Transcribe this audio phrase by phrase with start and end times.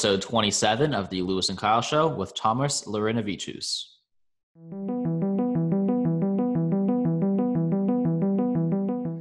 [0.00, 3.84] episode 27 of the Louis and Kyle Show with Tomas Laurinavicius.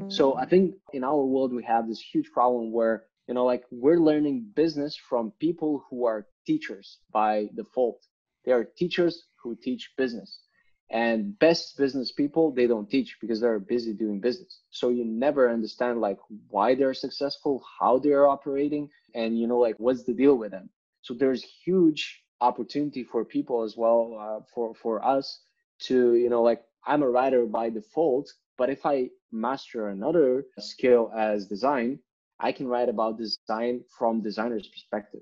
[0.10, 3.66] So I think in our world we have this huge problem where you know like
[3.72, 8.00] we're learning business from people who are teachers by default.
[8.46, 10.44] They are teachers who teach business.
[10.92, 14.62] And best business people, they don't teach because they're busy doing business.
[14.72, 16.18] So you never understand like
[16.50, 20.70] why they're successful, how they're operating, and you know like what's the deal with them.
[21.02, 25.42] So there's huge opportunity for people as well uh, for for us
[25.82, 31.12] to you know like I'm a writer by default, but if I master another skill
[31.16, 32.00] as design,
[32.40, 35.22] I can write about design from designer's perspective.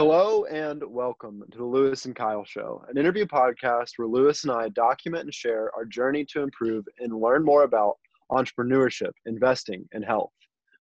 [0.00, 4.50] Hello and welcome to the Louis and Kyle Show, an interview podcast where Louis and
[4.50, 7.98] I document and share our journey to improve and learn more about
[8.32, 10.32] entrepreneurship, investing, and health.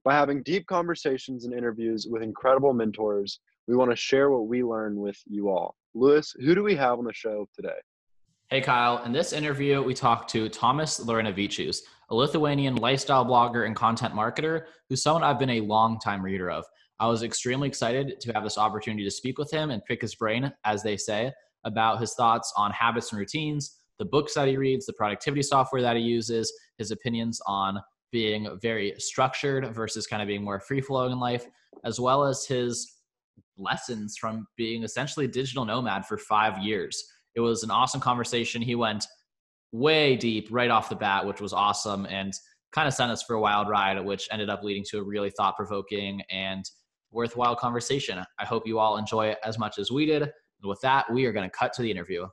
[0.06, 4.64] By having deep conversations and interviews with incredible mentors, we want to share what we
[4.64, 5.76] learn with you all.
[5.94, 7.76] Louis, who do we have on the show today?
[8.50, 9.04] Hey, Kyle.
[9.04, 14.68] In this interview, we talked to Tomas Laurinavicius, a Lithuanian lifestyle blogger and content marketer
[14.88, 16.64] who's someone I've been a long time reader of.
[17.00, 20.16] I was extremely excited to have this opportunity to speak with him and pick his
[20.16, 21.32] brain, as they say,
[21.64, 25.82] about his thoughts on habits and routines, the books that he reads, the productivity software
[25.82, 27.80] that he uses, his opinions on
[28.12, 31.46] being very structured versus kind of being more free flowing in life,
[31.84, 32.98] as well as his
[33.58, 37.04] lessons from being essentially a digital nomad for five years.
[37.36, 38.62] It was an awesome conversation.
[38.62, 39.06] He went
[39.72, 42.34] way deep right off the bat, which was awesome and
[42.72, 45.30] kind of sent us for a wild ride, which ended up leading to a really
[45.30, 46.66] thought provoking and
[47.12, 48.24] worthwhile conversation.
[48.38, 50.22] I hope you all enjoy it as much as we did.
[50.22, 50.32] And
[50.64, 52.28] with that, we are going to cut to the interview.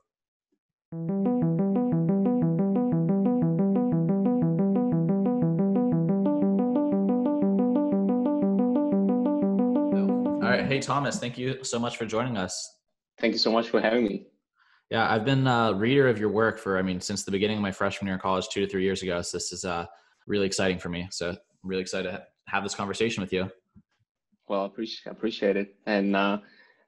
[10.43, 10.65] All right.
[10.65, 12.75] Hey, Tomas, thank you so much for joining us.
[13.19, 14.27] Thank you so much for having me.
[14.89, 17.61] Yeah, I've been a reader of your work for, I mean, since the beginning of
[17.61, 19.21] my freshman year in college, two to three years ago.
[19.21, 19.85] So this is uh,
[20.27, 21.07] really exciting for me.
[21.11, 23.49] So I'm really excited to have this conversation with you.
[24.47, 25.75] Well, appreciate appreciate it.
[25.85, 26.39] And uh,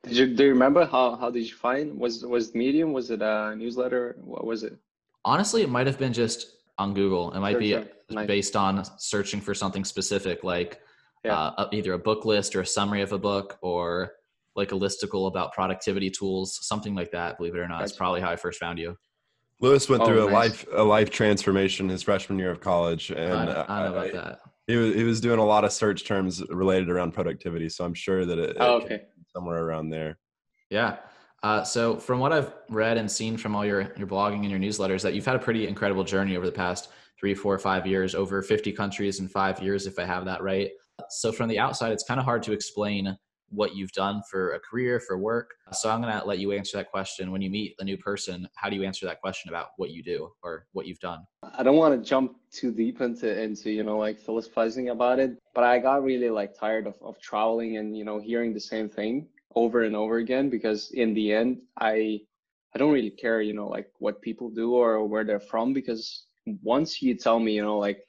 [0.03, 2.94] did you do you remember how how did you find was was Medium?
[2.94, 4.16] Was it a newsletter?
[4.24, 4.78] What was it?
[5.25, 6.47] Honestly, it might have been just
[6.78, 7.31] on Google.
[7.34, 7.84] It might Sure, be sure.
[8.12, 8.28] Nice.
[8.28, 10.80] based on searching for something specific, like
[11.25, 11.38] Yeah.
[11.38, 14.14] uh, either a book list or a summary of a book, or
[14.56, 17.38] like a listicle about productivity tools, something like that.
[17.38, 18.96] Believe it or not, it's probably how I first found you.
[19.59, 20.34] Louis went Oh, through a nice.
[20.34, 23.91] life a life transformation his freshman year of college, I, and know- I know uh,
[23.91, 24.40] about that.
[24.69, 27.69] He was he was doing a lot of search terms related around productivity.
[27.69, 28.88] So I'm sure that it, Oh, okay.
[29.00, 30.19] came somewhere around there.
[30.69, 30.97] Yeah.
[31.41, 34.59] Uh, so from what I've read and seen from all your your blogging and your
[34.59, 38.13] newsletters, that you've had a pretty incredible journey over the past three, four, five years,
[38.13, 40.69] over 50 countries in five years, if I have that right.
[41.09, 43.18] So from the outside, it's kind of hard to explain
[43.51, 45.51] what you've done for a career, for work.
[45.71, 47.31] So I'm gonna let you answer that question.
[47.31, 50.03] When you meet a new person, how do you answer that question about what you
[50.03, 51.25] do or what you've done?
[51.43, 55.37] I don't want to jump too deep into into you know like philosophizing about it,
[55.53, 58.89] but I got really like tired of of traveling and you know hearing the same
[58.89, 62.21] thing over and over again because in the end I
[62.73, 66.25] I don't really care you know like what people do or where they're from because
[66.63, 67.99] once you tell me you know like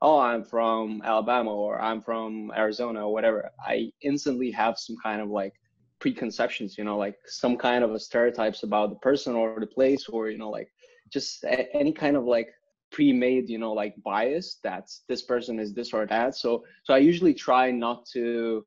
[0.00, 5.20] oh I'm from Alabama or I'm from Arizona or whatever, I instantly have some kind
[5.20, 5.54] of like
[6.00, 10.08] preconceptions you know like some kind of a stereotypes about the person or the place
[10.08, 10.68] or you know like
[11.12, 12.48] just a- any kind of like
[12.92, 16.34] pre-made you know like bias that this person is this or that.
[16.36, 18.64] So so i usually try not to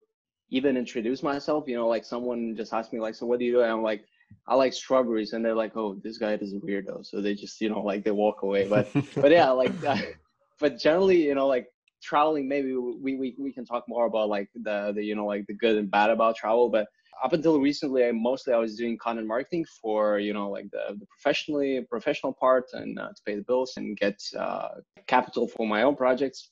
[0.49, 3.53] even introduce myself you know like someone just asked me like so what do you
[3.53, 3.61] do?
[3.61, 4.03] And i'm like
[4.47, 5.33] i like strawberries.
[5.33, 7.05] And they're like oh this guy is a weirdo.
[7.05, 8.67] So they just you know like they walk away.
[8.67, 9.71] But but yeah like
[10.61, 11.67] but generally you know like
[12.01, 15.45] traveling maybe we, we we can talk more about like the the you know like
[15.47, 16.87] the good and bad about travel but
[17.23, 20.95] up until recently i mostly i was doing content marketing for you know like the,
[20.99, 24.69] the professionally professional part and uh, to pay the bills and get uh,
[25.07, 26.51] capital for my own projects.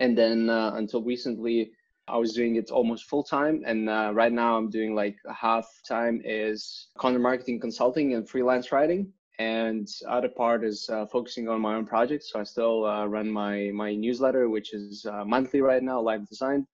[0.00, 1.72] And then uh, until recently
[2.08, 5.66] i was doing it almost full time and uh, right now i'm doing like half
[5.86, 11.60] time is content marketing consulting and freelance writing and other part is uh, focusing on
[11.60, 15.60] my own projects so i still uh, run my my newsletter which is uh, monthly
[15.60, 16.66] right now live design.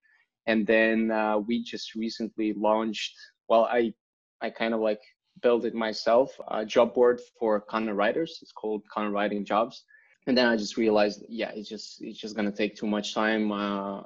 [0.46, 3.14] And then uh, we just recently launched
[3.48, 3.92] well i
[4.40, 5.00] i kind of like
[5.42, 8.38] built it myself a job board for content writers.
[8.42, 9.84] It's called content writing jobs.
[10.26, 13.52] And then i just realized yeah it's just it's just to take too much time
[13.52, 14.00] uh,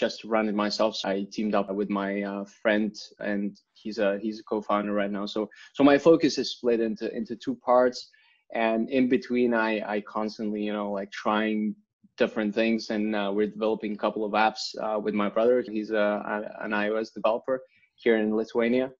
[0.00, 3.98] just to run it myself so i teamed up with my uh, friend and he's
[3.98, 7.54] a he's a co-founder right now so so my focus is split into into two
[7.56, 8.10] parts
[8.54, 11.74] and in between i i constantly you know like trying
[12.16, 15.64] different things, and uh, we're developing a couple of apps uh, with my brother.
[15.66, 17.60] He's a, an iOS developer
[17.96, 18.90] here in Lithuania.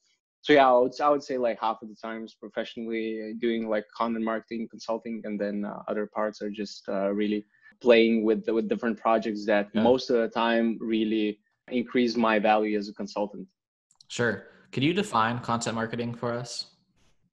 [0.43, 3.85] So yeah, I would, I would say like half of the times professionally doing like
[3.96, 7.46] content marketing, consulting, and then uh, other parts are just uh, really
[7.81, 9.82] playing with with different projects that yeah.
[9.82, 11.38] most of the time really
[11.71, 13.47] increase my value as a consultant.
[14.09, 14.47] Sure.
[14.73, 16.67] Could you define content marketing for us?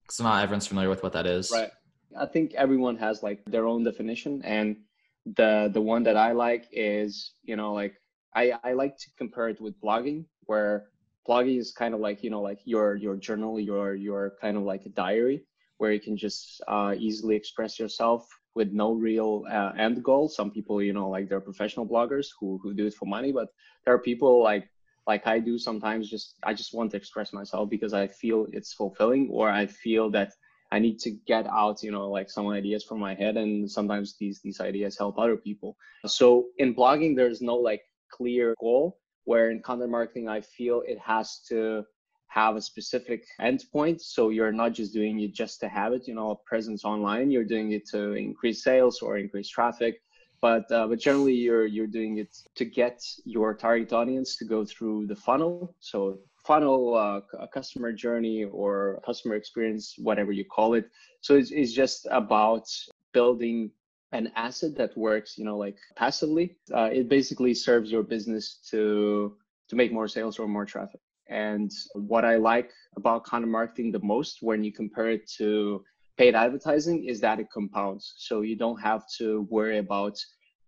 [0.04, 1.52] Because not everyone's familiar with what that is.
[1.52, 1.72] Right.
[2.18, 4.78] I think everyone has like their own definition, and
[5.26, 7.96] the the one that I like is you know like
[8.36, 10.90] I I like to compare it with blogging, where
[11.28, 14.64] blogging is kind of like you know like your your journal, your your kind of
[14.64, 15.46] like a diary
[15.78, 20.28] where you can just uh, easily express yourself with no real uh, end goal.
[20.28, 23.50] Some people, you know, like they're professional bloggers who who do it for money, but
[23.86, 24.70] there are people like
[25.08, 26.10] like I do sometimes.
[26.10, 30.10] Just I just want to express myself because I feel it's fulfilling, or I feel
[30.12, 30.34] that
[30.72, 34.16] I need to get out, you know, like some ideas from my head, and sometimes
[34.18, 35.78] these these ideas help other people.
[36.06, 37.82] So in blogging, there's no like
[38.12, 38.98] clear goal.
[39.26, 41.86] Where in content marketing, I feel it has to
[42.32, 44.00] have a specific endpoint.
[44.00, 47.30] So you're not just doing it just to have it, you know, a presence online.
[47.30, 50.02] You're doing it to increase sales or increase traffic.
[50.42, 54.66] But uh, but generally, you're you're doing it to get your target audience to go
[54.66, 55.76] through the funnel.
[55.80, 60.90] So funnel, uh, a customer journey, or customer experience, whatever you call it.
[61.20, 62.66] So it's, it's just about
[63.14, 63.72] building
[64.14, 66.56] an asset that works, you know, like passively.
[66.74, 69.36] Uh, it basically serves your business to
[69.70, 71.02] to make more sales or more traffic.
[71.32, 75.84] And what I like about content marketing the most when you compare it to
[76.18, 78.14] paid advertising is that it compounds.
[78.18, 80.18] So you don't have to worry about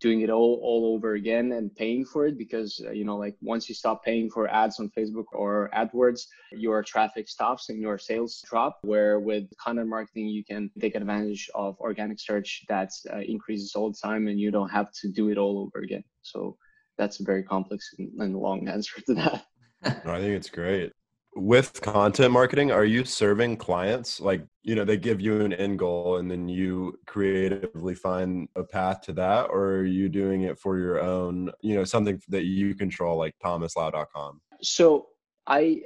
[0.00, 3.36] doing it all all over again and paying for it because uh, you know like
[3.40, 6.22] once you stop paying for ads on Facebook or AdWords
[6.52, 11.48] your traffic stops and your sales drop where with content marketing you can take advantage
[11.54, 15.30] of organic search that uh, increases all the time and you don't have to do
[15.30, 16.56] it all over again so
[16.98, 19.44] that's a very complex and long answer to that
[19.84, 20.92] I think it's great.
[21.36, 24.20] With content marketing, are you serving clients?
[24.20, 28.62] Like, you know, they give you an end goal and then you creatively find a
[28.62, 32.44] path to that, or are you doing it for your own, you know, something that
[32.44, 34.40] you control, like tomaslau.com?
[34.62, 35.08] So
[35.46, 35.82] I,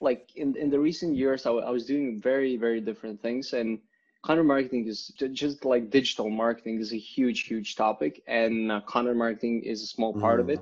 [0.00, 3.52] like in, in the recent years, I, I was doing very, very different things.
[3.54, 3.80] And
[4.22, 8.22] content marketing is just like digital marketing is a huge, huge topic.
[8.28, 10.42] And uh, content marketing is a small part mm.
[10.44, 10.60] of it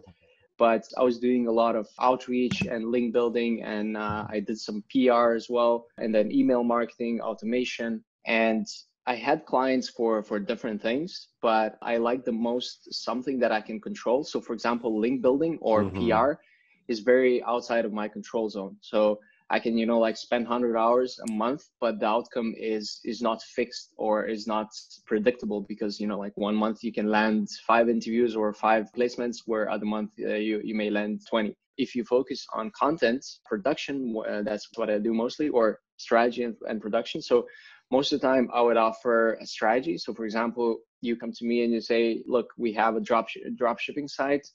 [0.58, 4.58] but I was doing a lot of outreach and link building, and uh, I did
[4.58, 8.66] some PR as well, and then email marketing, automation, and
[9.06, 13.62] I had clients for for different things, but I like the most something that I
[13.62, 14.22] can control.
[14.22, 16.10] So, for example, link building or mm-hmm.
[16.10, 16.32] PR
[16.88, 18.76] is very outside of my control zone.
[18.80, 23.00] So I can, you know, like spend 100 hours a month, but the outcome is
[23.04, 24.68] is not fixed or is not
[25.06, 29.38] predictable because, you know, like one month you can land five interviews or five placements,
[29.46, 31.54] where other month uh, you you may land 20.
[31.78, 36.56] If you focus on content production, uh, that's what I do mostly, or strategy and,
[36.68, 37.22] and production.
[37.22, 37.46] So
[37.90, 39.96] most of the time I would offer a strategy.
[39.96, 43.28] So for example, you come to me and you say, look, we have a drop
[43.28, 44.46] sh- drop shipping site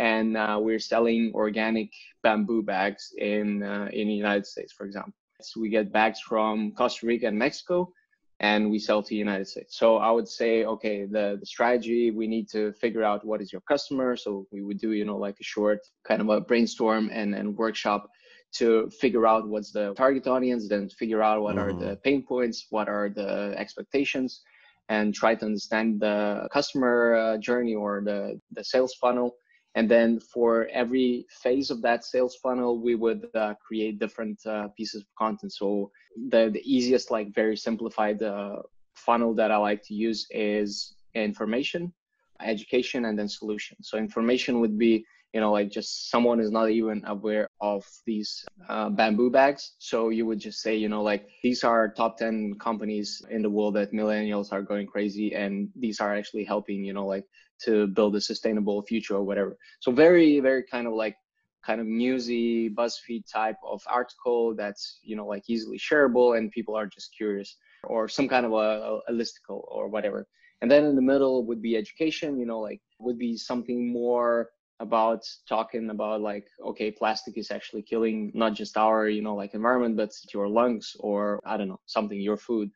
[0.00, 1.90] and uh, we're selling organic
[2.22, 5.12] bamboo bags in uh, in the United States, for example.
[5.42, 7.92] So we get bags from Costa Rica and Mexico,
[8.40, 9.78] and we sell to the United States.
[9.78, 13.52] So I would say, okay, the, the strategy we need to figure out what is
[13.52, 14.16] your customer.
[14.16, 17.56] So we would do, you know, like a short kind of a brainstorm and, and
[17.56, 18.08] workshop
[18.52, 21.62] to figure out what's the target audience, then figure out what mm.
[21.62, 22.04] are the mm-hmm.
[22.06, 24.42] pain points, what are the expectations,
[24.88, 29.36] and try to understand the customer uh, journey or the, the sales funnel
[29.74, 34.68] and then for every phase of that sales funnel we would uh, create different uh,
[34.76, 35.52] pieces of content.
[35.52, 35.90] So
[36.28, 38.56] the, the easiest like very simplified uh,
[38.94, 41.92] funnel that i like to use is information
[42.40, 46.70] education and then solution so information would be you know like just someone is not
[46.70, 49.74] even aware of these uh, bamboo bags.
[49.78, 53.50] So you would just say you know like these are top 10 companies in the
[53.50, 57.24] world that millennials are going crazy and these are actually helping you know like
[57.64, 59.56] to build a sustainable future or whatever.
[59.80, 61.16] So very very kind of like
[61.64, 66.74] kind of newsy buzzfeed type of article that's you know like easily shareable and people
[66.74, 70.26] are just curious or some kind of a, a listicle or whatever.
[70.62, 74.50] And then in the middle would be education you know like would be something more
[74.80, 79.54] about talking about like okay plastic is actually killing not just our you know like
[79.54, 82.70] environment but your lungs or i don't know something your food.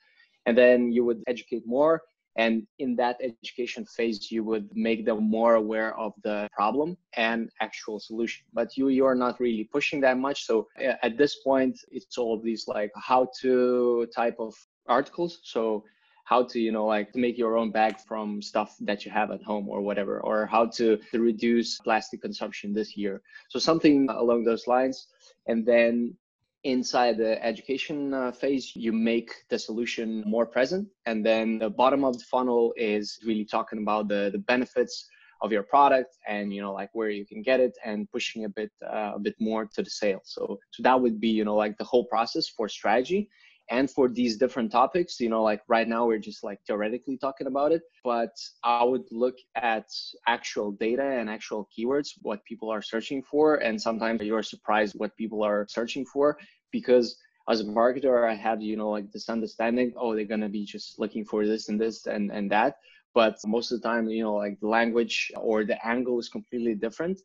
[0.46, 2.02] And then you would educate more
[2.36, 7.48] and in that education phase you would make them more aware of the problem and
[7.60, 8.44] actual solution.
[8.52, 12.18] But you you are not really pushing that much so uh, at this point it's
[12.18, 14.54] all these like how to type of
[14.86, 15.40] articles.
[15.44, 15.84] So
[16.24, 19.30] how to you know like to make your own bag from stuff that you have
[19.30, 23.22] at home or whatever or how to, to reduce plastic consumption this year.
[23.50, 25.08] So something along those lines.
[25.46, 26.16] And then
[26.64, 30.88] inside the education uh, phase you make the solution more present.
[31.04, 35.06] And then the bottom of the funnel is really talking about the, the benefits
[35.42, 38.48] of your product and you know like where you can get it and pushing a
[38.48, 40.22] bit uh, a bit more to the sale.
[40.24, 43.28] So so that would be you know like the whole process for strategy
[43.70, 47.46] and for these different topics you know like right now we're just like theoretically talking
[47.46, 49.86] about it but i would look at
[50.26, 55.16] actual data and actual keywords what people are searching for and sometimes you're surprised what
[55.16, 56.36] people are searching for
[56.72, 57.16] because
[57.48, 60.64] as a marketer i had you know like this understanding oh they're going to be
[60.64, 62.76] just looking for this and this and and that
[63.14, 66.74] but most of the time you know like the language or the angle is completely
[66.74, 67.18] different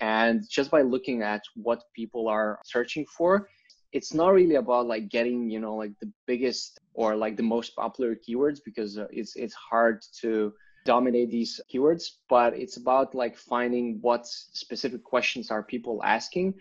[0.00, 3.48] and just by looking at what people are searching for
[3.92, 7.74] it's not really about like getting you know like the biggest or like the most
[7.74, 10.52] popular keywords because uh, it's it's hard to
[10.86, 16.54] dominate these keywords but it's about like finding what specific questions are people asking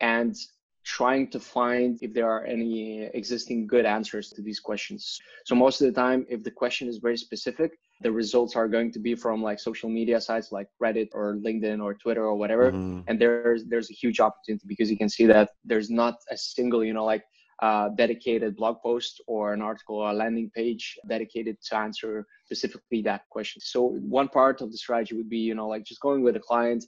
[0.00, 0.36] and
[0.84, 5.20] trying to find if there are any existing good answers to these questions.
[5.44, 8.90] So most of the time if the question is very specific the results are going
[8.92, 12.72] to be from like social media sites like reddit or linkedin or twitter or whatever
[12.72, 13.00] mm-hmm.
[13.08, 16.84] and there's there's a huge opportunity because you can see that there's not a single
[16.84, 17.24] you know like
[17.62, 23.02] uh, dedicated blog post or an article or a landing page dedicated to answer specifically
[23.02, 23.88] that question so
[24.18, 26.82] one part of the strategy would be you know like just going with the client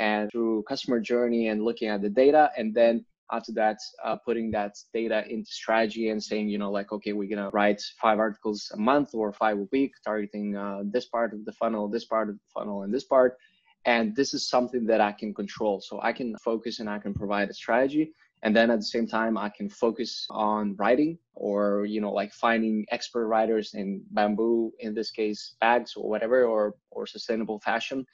[0.00, 4.50] and through customer journey and looking at the data and then after that uh, putting
[4.50, 8.70] that data into strategy and saying you know like okay we're gonna write five articles
[8.74, 12.28] a month or five a week targeting uh, this part of the funnel this part
[12.28, 13.36] of the funnel and this part.
[13.84, 15.80] And this is something that i can control.
[15.80, 18.12] So i can focus and i can provide a strategy.
[18.42, 22.32] And then at the same time i can focus on writing or you know like
[22.32, 28.06] finding expert writers in bamboo in this case bags or whatever or or sustainable fashion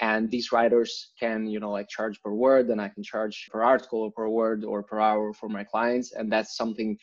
[0.00, 3.62] and these writers can you know like charge per word and i can charge per
[3.62, 6.98] article or per word or per hour for my clients and that's something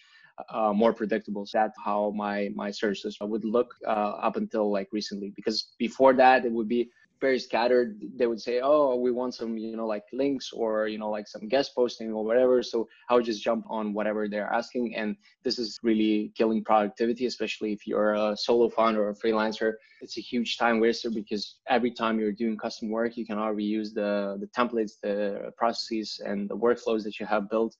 [0.50, 1.46] uh, more predictable.
[1.46, 5.32] So that's how my my services would look uh, up until like recently.
[5.36, 6.90] Because before that it would be
[7.22, 8.01] very scattered.
[8.18, 11.28] They would say oh we want some you know like links or you know like
[11.28, 12.63] some guest posting or whatever.
[12.63, 17.28] So i would just jump on whatever they're asking and this is really killing productivity
[17.28, 19.74] especially if you're a solo founder or a freelancer.
[20.01, 23.70] It's a huge time waster because every time you're doing custom work you can already
[23.80, 27.75] use the the templates the processes and the workflows that you have built.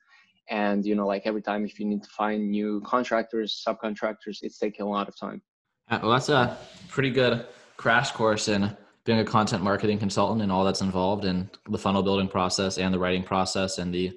[0.50, 4.60] And you know like every time if you need to find new contractors subcontractors it's
[4.60, 5.42] taking a lot of time.
[5.90, 6.58] Uh, well that's a
[6.90, 11.50] pretty good crash course in being a content marketing consultant and all that's involved in
[11.70, 14.12] the funnel building process and the writing process and the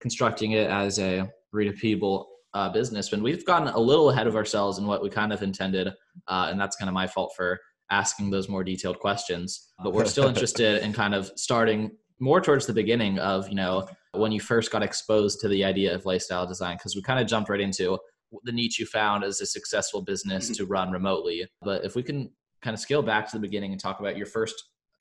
[0.00, 3.12] constructing it as a repeatable uh, business.
[3.12, 5.88] And we've gotten a little ahead of ourselves in what we kind of intended,
[6.28, 7.60] uh, and that's kind of my fault for
[7.90, 9.72] asking those more detailed questions.
[9.82, 13.88] But we're still interested in kind of starting more towards the beginning of you know
[14.12, 17.26] when you first got exposed to the idea of lifestyle design because we kind of
[17.26, 17.98] jumped right into
[18.44, 20.54] the niche you found as a successful business mm-hmm.
[20.54, 21.46] to run remotely.
[21.62, 22.30] But if we can
[22.64, 24.54] kind of scale back to the beginning and talk about your first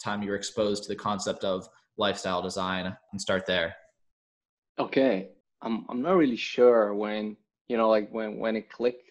[0.04, 1.68] time you were exposed to the concept of
[1.98, 3.74] lifestyle design and start there.
[4.78, 5.30] Okay.
[5.62, 7.38] I'm I'm not really sure when,
[7.70, 9.10] you know, like when when it clicked,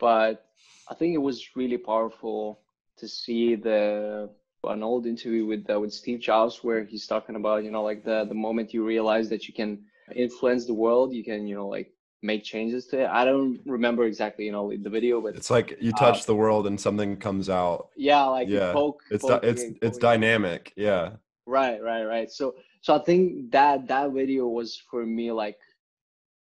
[0.00, 0.46] but
[0.90, 2.60] I think it was really powerful
[2.96, 4.28] to see the
[4.64, 8.04] an old interview with uh, with Steve Jobs where he's talking about, you know, like
[8.04, 9.84] the the moment you realize that you can
[10.16, 13.08] influence the world, you can, you know, like make changes to it.
[13.08, 16.34] I don't remember exactly, you know, the video, but it's like you touch uh, the
[16.34, 17.88] world and something comes out.
[17.96, 20.72] Yeah, like yeah, poke, it's poke di- it's it's dynamic.
[20.76, 21.10] Yeah.
[21.46, 22.30] Right, right, right.
[22.30, 25.56] So so I think that that video was for me like,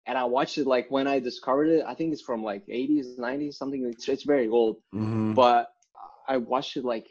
[0.06, 1.84] and I watched it like when I discovered it.
[1.86, 3.86] I think it's from like 80s, 90s, something.
[3.86, 5.34] It's it's very old, mm-hmm.
[5.34, 5.72] but
[6.28, 7.08] I watched it like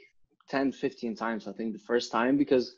[0.48, 1.46] 10, 15 times.
[1.46, 2.74] I think the first time because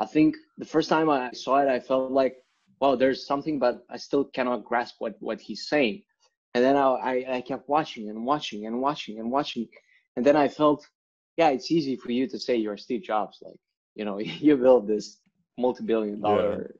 [0.00, 2.36] I think the first time I saw it, I felt like
[2.80, 6.02] well, there's something, but I still cannot grasp what what he's saying.
[6.54, 9.68] And then I, I, I kept watching and watching and watching and watching,
[10.16, 10.86] and then I felt,
[11.36, 13.58] yeah, it's easy for you to say you're Steve Jobs, like
[13.94, 15.18] you know, you build this
[15.58, 16.74] multi-billion dollar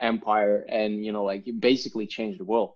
[0.00, 0.06] yeah.
[0.08, 2.72] empire, and you know, like you basically changed the world.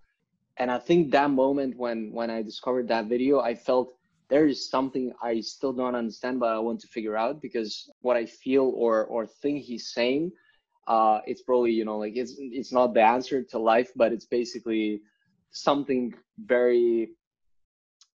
[0.57, 3.95] And I think that moment when when I discovered that video, I felt
[4.29, 8.17] there is something I still don't understand, but I want to figure out because what
[8.17, 10.33] I feel or or think he's saying
[10.89, 14.25] uh, it's probably you know like it's it's not the answer to life, but it's
[14.27, 15.03] basically
[15.51, 16.15] something
[16.45, 17.11] very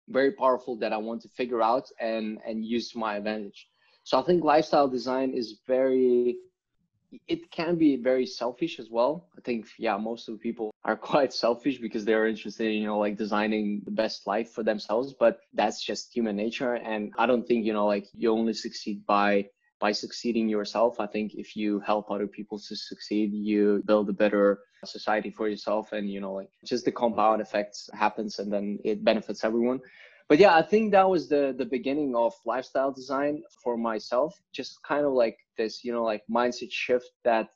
[0.09, 3.67] very powerful that I want to figure out and and use to my advantage.
[4.03, 6.37] So I think lifestyle design is very
[7.27, 9.27] it can be very selfish as well.
[9.37, 12.85] I think, yeah, most of the people are quite selfish because they're interested in, you
[12.85, 15.13] know, like designing the best life for themselves.
[15.13, 16.75] But that's just human nature.
[16.75, 19.49] And I don't think, you know, like you only succeed by
[19.81, 20.99] by succeeding yourself.
[20.99, 25.49] I think if you help other people to succeed, you build a better society for
[25.49, 25.91] yourself.
[25.91, 29.81] And, you know, like just the compound effects happens and then it benefits everyone
[30.31, 34.81] but yeah i think that was the the beginning of lifestyle design for myself just
[34.81, 37.49] kind of like this you know like mindset shift that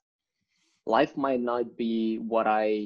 [0.86, 2.86] life might not be what i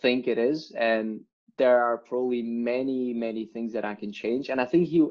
[0.00, 1.20] think it is and
[1.58, 5.06] there are probably many many things that i can change and i think he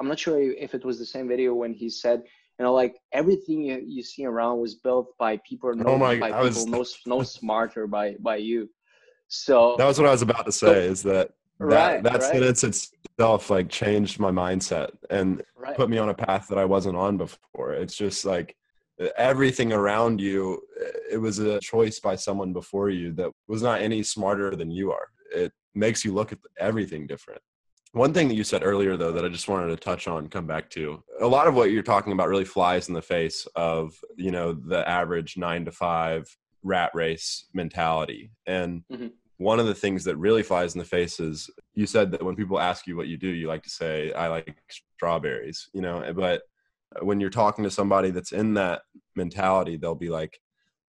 [0.00, 2.22] i'm not sure if it was the same video when he said
[2.58, 6.18] you know like everything you, you see around was built by people no, oh my,
[6.18, 6.98] by people was...
[7.06, 8.68] no, no smarter by by you
[9.28, 11.30] so that was what i was about to say so, is that
[11.60, 12.22] that, right, that right.
[12.22, 15.76] sentence itself like changed my mindset and right.
[15.76, 17.72] put me on a path that I wasn't on before.
[17.72, 18.56] It's just like
[19.16, 20.60] everything around you,
[21.10, 24.92] it was a choice by someone before you that was not any smarter than you
[24.92, 25.08] are.
[25.32, 27.40] It makes you look at everything different.
[27.94, 30.46] One thing that you said earlier, though, that I just wanted to touch on, come
[30.46, 33.94] back to, a lot of what you're talking about really flies in the face of,
[34.16, 36.24] you know, the average nine to five
[36.62, 38.30] rat race mentality.
[38.46, 39.06] And mm-hmm
[39.38, 42.36] one of the things that really flies in the face is you said that when
[42.36, 44.56] people ask you what you do, you like to say, I like
[44.96, 46.42] strawberries, you know, but
[47.00, 48.82] when you're talking to somebody that's in that
[49.16, 50.38] mentality, they'll be like,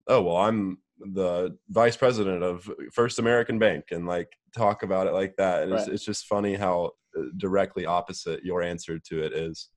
[0.09, 0.79] oh, well, I'm
[1.13, 5.63] the vice president of First American Bank and like talk about it like that.
[5.63, 5.81] And right.
[5.81, 9.69] it's, it's just funny how uh, directly opposite your answer to it is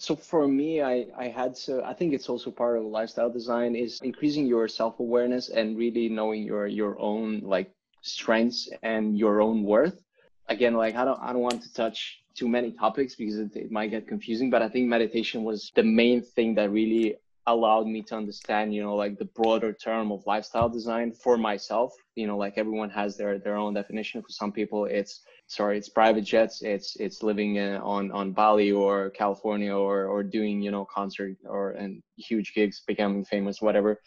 [0.00, 3.76] so for me i i had to i think it's also part of lifestyle design
[3.76, 9.62] is increasing your self-awareness and really knowing your your own like strengths and your own
[9.62, 10.02] worth
[10.48, 13.70] again like i don't i don't want to touch too many topics because it, it,
[13.70, 17.14] might get confusing but i think meditation was the main thing that really
[17.46, 21.92] allowed me to understand you know like the broader term of lifestyle design for myself
[22.14, 25.88] you know like everyone has their their own definition for some people it's sorry it's
[25.88, 30.70] private jets it's it's living in, on on bali or california or or doing you
[30.70, 33.98] know concert or and huge gigs becoming famous whatever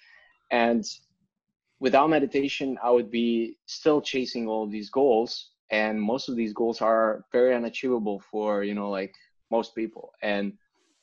[0.52, 0.86] and
[1.84, 5.52] without meditation, I would be still chasing all these goals.
[5.70, 9.14] And most of these goals are very unachievable for, you know, like
[9.52, 10.14] most people.
[10.22, 10.54] And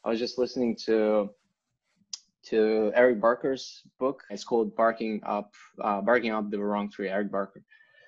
[0.05, 1.29] I was just listening to
[2.47, 4.23] to Eric Barker's book.
[4.31, 7.63] It's called Barking Up, uh, Barking Up the Wrong Tree, Eric Barker.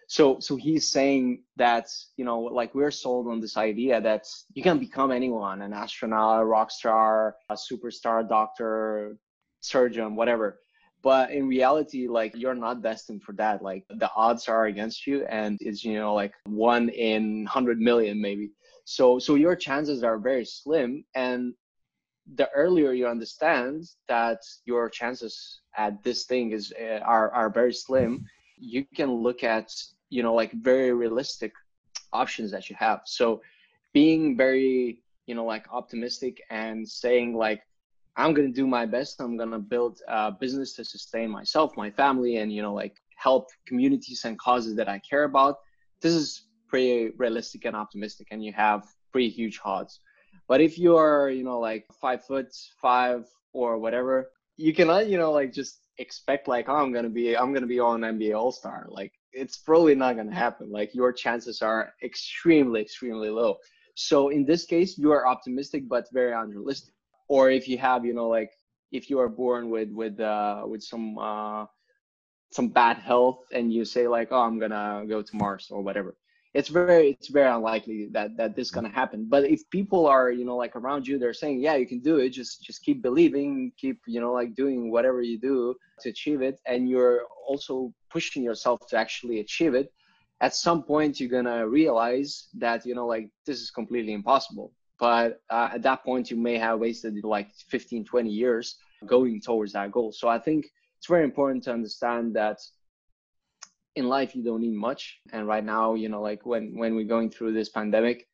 [0.09, 4.62] So, so he's saying that, you know, like we're sold on this idea that you
[4.62, 9.16] can become anyone, an astronaut, a rock star, a superstar, doctor,
[9.61, 10.59] surgeon, whatever
[11.03, 15.25] but in reality like you're not destined for that like the odds are against you
[15.27, 18.51] and it's you know like one in 100 million maybe
[18.85, 21.55] so so your chances are very slim and
[22.35, 27.72] the earlier you understand that your chances at this thing is uh, are are very
[27.72, 28.24] slim
[28.56, 29.70] you can look at
[30.08, 31.52] you know like very realistic
[32.12, 33.42] options that you have so
[33.92, 37.62] being very you know like optimistic and saying like
[38.16, 39.20] I'm gonna do my best.
[39.20, 43.48] I'm gonna build a business to sustain myself, my family, and you know, like help
[43.66, 45.56] communities and causes that I care about.
[46.00, 50.00] This is pretty realistic and optimistic, and you have pretty huge odds.
[50.53, 52.49] But if you are, you know, like five foot
[52.83, 57.35] five or whatever, you cannot, you know, like just expect like, oh, I'm gonna be,
[57.35, 58.87] I'm gonna be on NBA All Star.
[58.91, 60.71] Like, it's probably not gonna happen.
[60.71, 63.57] Like, your chances are extremely, extremely low.
[63.95, 66.93] So in this case, you are optimistic but very unrealistic
[67.29, 68.51] or if you have you know like
[68.99, 71.65] if you are born with with uh with some uh
[72.51, 76.15] some bad health and you say like oh i'm gonna go to mars or whatever
[76.55, 79.27] it's very it's very unlikely that that this gonna happen.
[79.29, 82.19] But if people are you know like around you they're saying yeah you can do
[82.19, 82.31] it.
[82.31, 86.61] Just just keep believing keep you know like doing whatever you do to achieve it
[86.67, 89.93] and you're also pushing yourself to actually achieve it
[90.41, 94.73] at some point you're gonna realize that you know like this is completely impossible.
[94.99, 99.73] But uh, at that point you may have wasted like 15 20 years going towards
[99.73, 100.12] that goal.
[100.12, 100.67] So i think
[100.99, 102.59] it's very important to understand that
[103.96, 105.20] in life you don't need much.
[105.33, 108.28] And right now you know like when when we're going through this pandemic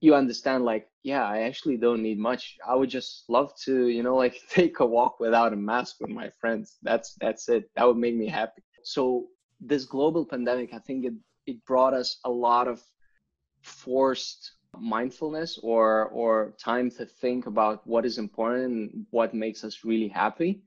[0.00, 2.56] you understand like yeah i actually don't need much.
[2.66, 6.10] I would just love to you know like take a walk without a mask with
[6.10, 6.78] my friends.
[6.82, 7.70] That's that's it.
[7.76, 8.62] That would make me happy.
[8.82, 9.28] So
[9.62, 11.14] this global pandemic i think it
[11.46, 12.82] it brought us a lot of
[13.62, 19.84] forced mindfulness or or time to think about what is important and what makes us
[19.84, 20.62] really happy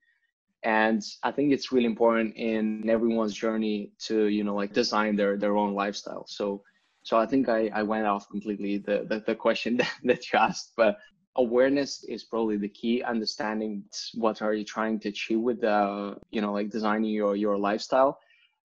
[0.66, 5.38] and i think it's really important in everyone's journey to you know like design their
[5.38, 6.26] their own lifestyle.
[6.28, 6.64] So
[7.04, 10.40] so i think i i went off completely the the, the question that, that you
[10.40, 10.98] asked but
[11.38, 13.04] awareness is probably the key.
[13.04, 17.58] Understanding what are you trying to achieve with the you know like designing your your
[17.58, 18.20] lifestyle.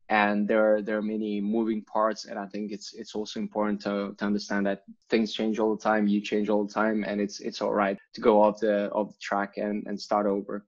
[0.08, 3.80] And there are there are many moving parts and i think it's it's also important
[3.82, 7.20] to, to understand that things change all the time you change all the time and
[7.20, 10.64] it's it's all right to go off the off the track and and start over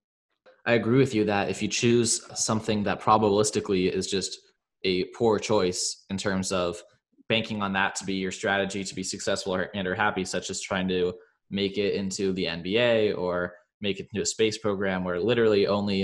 [0.66, 4.38] i agree with you that if you choose something that probabilistically is just
[4.85, 6.83] a poor choice in terms of
[7.29, 10.61] banking on that to be your strategy to be successful and or happy such as
[10.61, 11.12] trying to
[11.53, 16.03] make it into the NBA or make it into a space program where literally only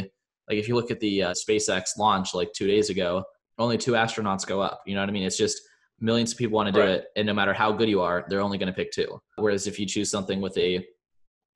[0.49, 3.25] like if you look at the uh, SpaceX launch like two days ago,
[3.59, 4.83] only two astronauts go up.
[4.87, 5.25] You know what I mean?
[5.25, 5.61] It's just
[6.01, 6.89] millions of people want to do right.
[6.91, 9.21] it, and no matter how good you are, they're only going to pick two.
[9.37, 10.87] Whereas if you choose something with a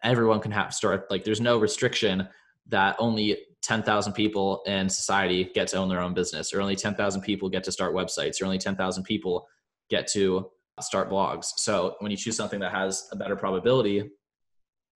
[0.04, 2.26] everyone can have start like there's no restriction
[2.68, 7.22] that only 10,000 people in society get to own their own business or only 10,000
[7.22, 9.46] people get to start websites or only 10,000 people
[9.88, 11.46] get to start blogs.
[11.56, 14.10] So when you choose something that has a better probability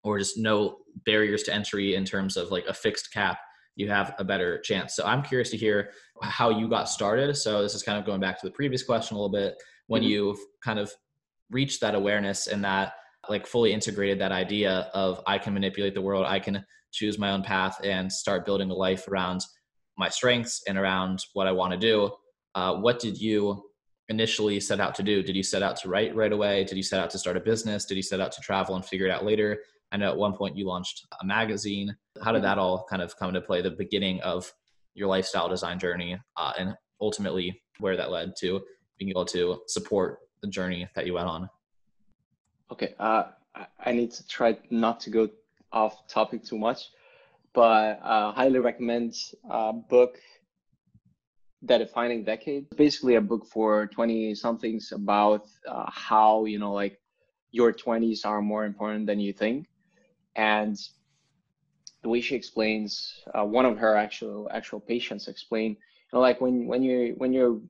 [0.02, 3.38] or just no barriers to entry in terms of like a fixed cap,
[3.76, 4.94] you have a better chance.
[4.94, 5.90] So I'm curious to hear
[6.22, 7.36] how you got started.
[7.36, 9.56] So this is kind of going back to the previous question a little bit.
[9.88, 10.10] When mm-hmm.
[10.10, 10.92] you've kind of
[11.50, 12.94] reached that awareness and that
[13.28, 16.64] like fully integrated that idea of I can manipulate the world, I can
[16.94, 19.40] choose my own path and start building a life around
[19.98, 22.10] my strengths and around what I want to do.
[22.54, 23.64] Uh, what did you
[24.08, 25.22] initially set out to do?
[25.22, 26.64] Did you set out to write right away?
[26.64, 27.84] Did you set out to start a business?
[27.84, 29.60] Did you set out to travel and figure it out later?
[29.92, 31.96] I know at one point you launched a magazine.
[32.22, 33.62] How did that all kind of come into play?
[33.62, 34.52] The beginning of
[34.94, 38.60] your lifestyle design journey, uh, and ultimately where that led to
[38.98, 41.48] being able to support the journey that you went on.
[42.70, 43.24] Okay, uh,
[43.84, 45.28] I need to try not to go
[45.74, 46.90] off topic too much,
[47.52, 49.14] but uh, highly recommend
[49.50, 50.16] a book
[51.62, 57.00] the defining decade basically a book for 20 somethings about uh, how you know like
[57.50, 59.66] your 20s are more important than you think.
[60.34, 60.76] And
[62.02, 66.40] the way she explains uh, one of her actual actual patients explain you know like
[66.40, 67.60] when when you when you're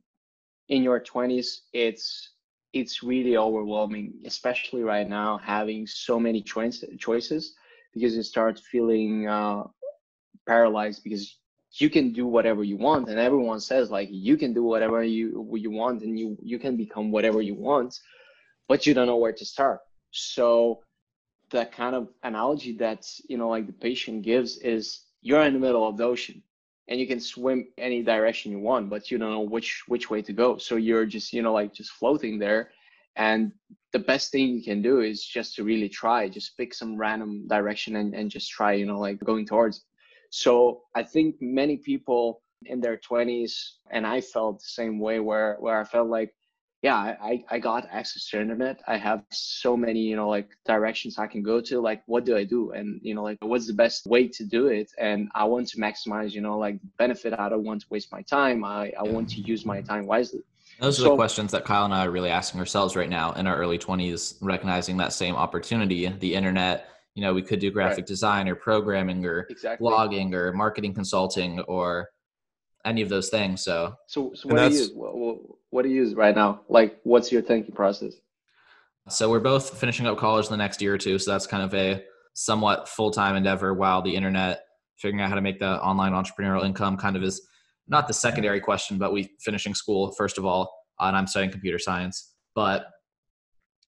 [0.69, 2.31] in your 20s it's
[2.73, 7.55] it's really overwhelming especially right now having so many choice, choices
[7.94, 9.64] because you start feeling uh,
[10.46, 11.38] paralyzed because
[11.78, 15.48] you can do whatever you want and everyone says like you can do whatever you
[15.54, 17.98] you want and you you can become whatever you want
[18.68, 19.80] but you don't know where to start.
[20.11, 20.83] So
[21.50, 25.61] that kind of analogy that you know like the patient gives is you're in the
[25.61, 26.42] middle of the ocean
[26.88, 30.22] and you can swim any direction you want but you don't know which which way
[30.22, 30.59] to go.
[30.59, 32.70] So you're just you know like just floating there
[33.16, 33.53] and
[33.92, 37.46] the best thing you can do is just to really try just pick some random
[37.48, 39.85] direction and, and just try you know like going towards
[40.35, 43.53] so I think many people in their 20s,
[43.92, 46.35] and I felt the same way, where where I felt like,
[46.83, 48.83] yeah, I I got access to internet.
[48.88, 51.81] I have so many you know like directions I can go to.
[51.81, 52.72] Like, what do I do?
[52.72, 54.90] And you know like what's the best way to do it?
[54.98, 57.33] And I want to maximize you know like benefit.
[57.38, 58.64] I don't want to waste my time.
[58.64, 60.42] I I want to use my time wisely.
[60.81, 63.33] Those are so, the questions that Kyle and I are really asking ourselves right now
[63.33, 67.71] in our early 20s, recognizing that same opportunity, the internet you know we could do
[67.71, 68.07] graphic right.
[68.07, 69.87] design or programming or exactly.
[69.87, 72.11] blogging or marketing consulting or
[72.85, 75.39] any of those things so so, so what do you use what,
[75.71, 78.15] what do you use right now like what's your thinking process
[79.09, 81.63] so we're both finishing up college in the next year or two so that's kind
[81.63, 82.03] of a
[82.35, 84.65] somewhat full-time endeavor while the internet
[84.97, 87.43] figuring out how to make the online entrepreneurial income kind of is
[87.88, 91.79] not the secondary question but we finishing school first of all and i'm studying computer
[91.79, 92.87] science but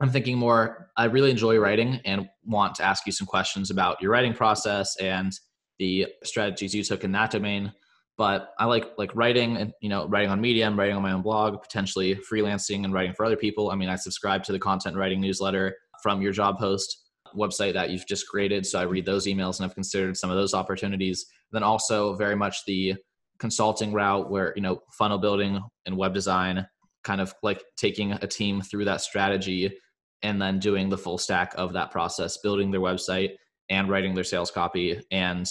[0.00, 4.00] I'm thinking more, I really enjoy writing and want to ask you some questions about
[4.02, 5.32] your writing process and
[5.78, 7.72] the strategies you took in that domain.
[8.18, 11.22] But I like like writing and you know writing on Medium, writing on my own
[11.22, 13.70] blog, potentially freelancing and writing for other people.
[13.70, 17.04] I mean, I subscribe to the content writing newsletter from your job post
[17.34, 20.36] website that you've just created, so I read those emails and I've considered some of
[20.36, 21.26] those opportunities.
[21.52, 22.94] Then also very much the
[23.38, 26.66] consulting route where you know funnel building and web design,
[27.04, 29.76] kind of like taking a team through that strategy
[30.22, 33.30] and then doing the full stack of that process, building their website
[33.68, 35.46] and writing their sales copy and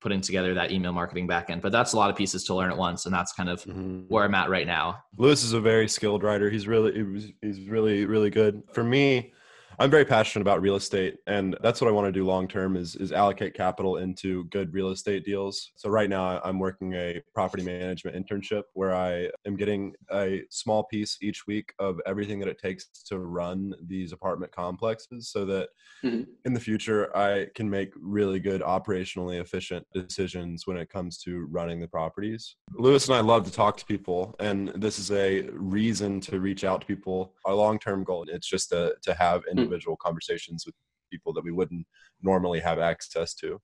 [0.00, 1.62] putting together that email marketing backend.
[1.62, 4.00] But that's a lot of pieces to learn at once, and that's kind of mm-hmm.
[4.08, 4.98] where I'm at right now.
[5.16, 6.50] Louis is a very skilled writer.
[6.50, 8.62] He's really he's really really good.
[8.72, 9.32] For me,
[9.78, 12.76] I'm very passionate about real estate, and that's what I want to do long term
[12.76, 15.72] is is allocate capital into good real estate deals.
[15.76, 20.84] So right now, I'm working a property management internship where I am getting a small
[20.84, 25.70] piece each week of everything that it takes to run these apartment complexes, so that
[26.04, 26.22] mm-hmm.
[26.44, 31.46] in the future I can make really good operationally efficient decisions when it comes to
[31.50, 32.56] running the properties.
[32.72, 36.64] Louis and I love to talk to people, and this is a reason to reach
[36.64, 37.34] out to people.
[37.44, 39.42] Our long term goal it's just to to have.
[39.42, 40.74] Mm-hmm individual conversations with
[41.10, 41.86] people that we wouldn't
[42.22, 43.60] normally have access to.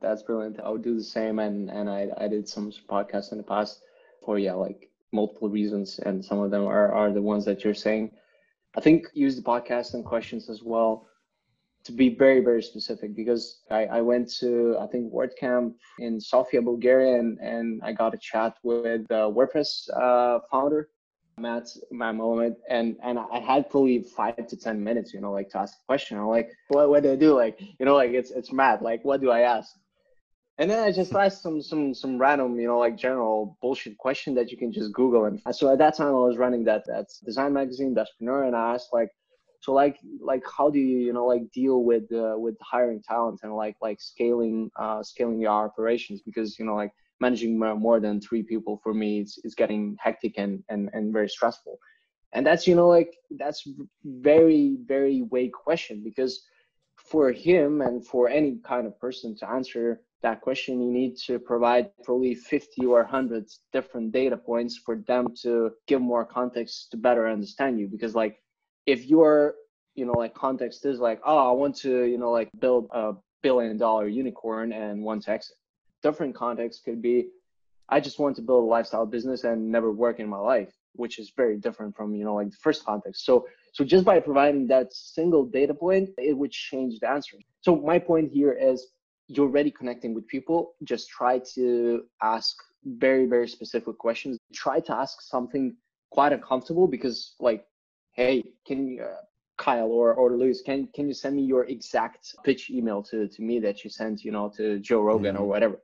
[0.00, 0.60] That's brilliant.
[0.60, 3.82] I would do the same, and and I I did some podcasts in the past
[4.24, 7.82] for yeah like multiple reasons, and some of them are are the ones that you're
[7.86, 8.10] saying.
[8.76, 11.06] I think use the podcast and questions as well
[11.84, 16.60] to be very very specific because I, I went to I think WordCamp in Sofia,
[16.60, 19.70] Bulgaria, and and I got a chat with the WordPress
[20.04, 20.90] uh, founder
[21.38, 25.58] Matt Mullenweg and and I had probably five to ten minutes, you know, like to
[25.58, 26.16] ask a question.
[26.16, 27.34] I'm like, what what do I do?
[27.34, 28.80] Like, you know, like it's it's Matt.
[28.80, 29.76] Like, what do I ask?
[30.56, 34.34] And then I just asked some some some random, you know, like general bullshit question
[34.36, 35.26] that you can just Google.
[35.26, 38.72] And so at that time I was running that that design magazine, Despreneur, and I
[38.72, 39.10] asked like,
[39.60, 43.40] so like like how do you you know like deal with uh, with hiring talent
[43.42, 48.20] and like like scaling uh, scaling your operations because you know like managing more than
[48.20, 51.78] three people for me is, is getting hectic and, and and very stressful.
[52.32, 53.66] And that's you know like that's
[54.04, 56.42] very very vague question because
[56.96, 61.38] for him and for any kind of person to answer that question you need to
[61.38, 66.96] provide probably 50 or 100 different data points for them to give more context to
[66.96, 67.86] better understand you.
[67.86, 68.40] Because like
[68.86, 69.54] if your
[69.94, 73.12] you know like context is like oh i want to you know like build a
[73.42, 75.56] billion dollar unicorn and want to exit
[76.06, 77.16] different context could be
[77.88, 81.18] i just want to build a lifestyle business and never work in my life which
[81.22, 83.34] is very different from you know like the first context so
[83.76, 87.98] so just by providing that single data point it would change the answer so my
[88.10, 88.78] point here is
[89.28, 91.64] you're already connecting with people just try to
[92.36, 92.54] ask
[93.06, 95.74] very very specific questions try to ask something
[96.16, 97.62] quite uncomfortable because like
[98.12, 98.34] hey
[98.66, 99.22] can you uh,
[99.56, 103.42] Kyle or, or Luis, can can you send me your exact pitch email to, to
[103.42, 105.42] me that you sent, you know, to Joe Rogan mm-hmm.
[105.42, 105.80] or whatever?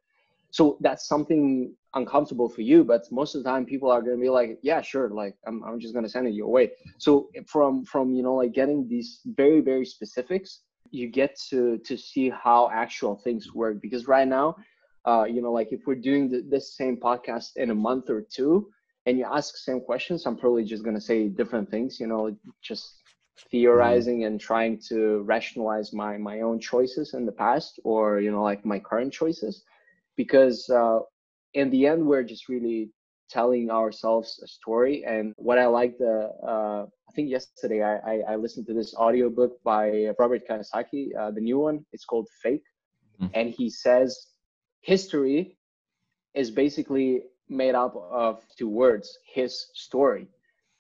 [0.53, 4.29] So that's something uncomfortable for you, but most of the time people are gonna be
[4.29, 6.73] like, yeah, sure, like I'm I'm just gonna send it your way.
[6.99, 10.61] So from from you know like getting these very very specifics,
[10.91, 14.57] you get to to see how actual things work because right now,
[15.07, 18.21] uh, you know, like if we're doing the, this same podcast in a month or
[18.21, 18.71] two,
[19.07, 23.03] and you ask same questions, I'm probably just gonna say different things, you know, just
[23.51, 28.43] theorizing and trying to rationalize my my own choices in the past or you know
[28.43, 29.65] like my current choices
[30.17, 31.01] because uh,
[31.55, 32.91] in the end we're just really
[33.31, 38.15] telling ourselves a story and what i like the uh, i think yesterday I, I,
[38.33, 42.65] I listened to this audiobook by robert kiyosaki uh, the new one it's called fake
[43.21, 43.33] mm-hmm.
[43.35, 44.29] and he says
[44.81, 45.57] history
[46.35, 50.29] is basically made up of two words his story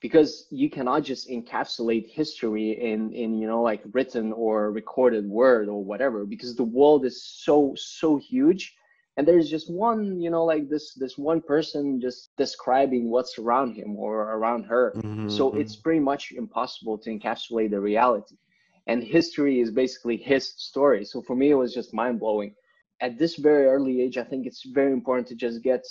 [0.01, 5.69] because you cannot just encapsulate history in in you know like written or recorded word
[5.69, 8.75] or whatever because the world is so so huge
[9.17, 13.75] and there's just one you know like this this one person just describing what's around
[13.75, 14.93] him or around her.
[14.97, 15.29] Mm-hmm.
[15.29, 15.61] so mm-hmm.
[15.61, 18.37] it's pretty much impossible to encapsulate the reality.
[18.87, 21.05] And history is basically his story.
[21.05, 22.55] So for me it was just mind-blowing.
[23.01, 25.85] At this very early age i think it's very important to just get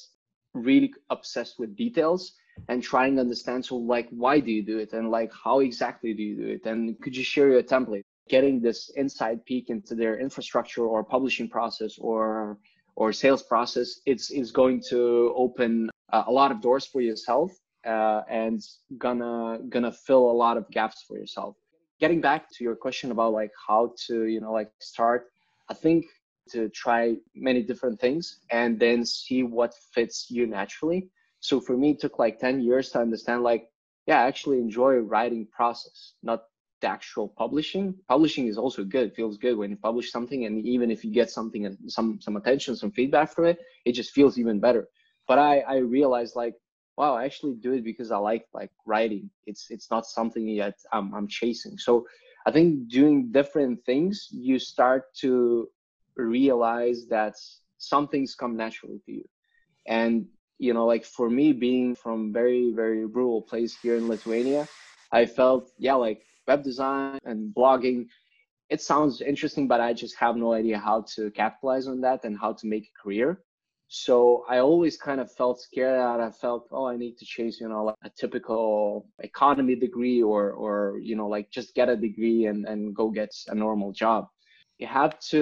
[0.54, 2.34] really obsessed with details
[2.68, 4.94] and trying to understand so like why do you do it?
[4.94, 6.66] And like how exactly do you do it?
[6.66, 8.04] And could you share your template?
[8.30, 12.58] Getting this inside peek into their infrastructure or publishing process or
[13.02, 15.00] or sales process it's it's going to
[15.46, 17.50] open uh, a lot of doors for yourself
[17.94, 18.60] uh, and
[19.00, 21.56] gonna gonna fill a lot of gaps for yourself.
[22.00, 25.22] Getting back to your question about like how to you know like start
[25.72, 26.06] i think
[26.54, 31.02] to try many different things and then see what fits you naturally.
[31.40, 33.64] So for me it took like 10 years to understand like
[34.06, 36.40] yeah i actually enjoy writing process not
[36.82, 37.96] the actual publishing.
[38.08, 41.30] Publishing is also good feels good when you publish something and even if you get
[41.30, 44.88] something and some some attention some feedback from it it just feels even better.
[45.28, 46.56] But i i realized like
[46.98, 49.30] wow i actually do it because i like like writing.
[49.46, 51.78] It's it's not something yet i'm, I'm chasing.
[51.78, 52.06] So
[52.46, 55.68] i think doing different things you start to
[56.18, 57.36] realize that
[57.78, 59.26] some things come naturally to you.
[59.88, 60.26] And
[60.62, 64.68] you know like for me being from very very rural place here in lithuania
[65.12, 68.00] i felt yeah like web design and blogging.
[68.74, 72.34] It sounds interesting but i just have no idea how to capitalize on that and
[72.44, 73.30] how to make a career.
[74.06, 74.16] So
[74.54, 77.84] i always kind of felt scared i felt oh i need to chase you know
[77.90, 78.70] like a typical
[79.32, 80.76] economy degree or or
[81.10, 84.22] you know like just get a degree and and go get a normal job.
[84.82, 85.42] You have to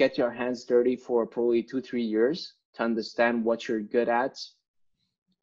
[0.00, 2.38] get your hands dirty for probably two three years
[2.74, 4.34] to understand what you're good at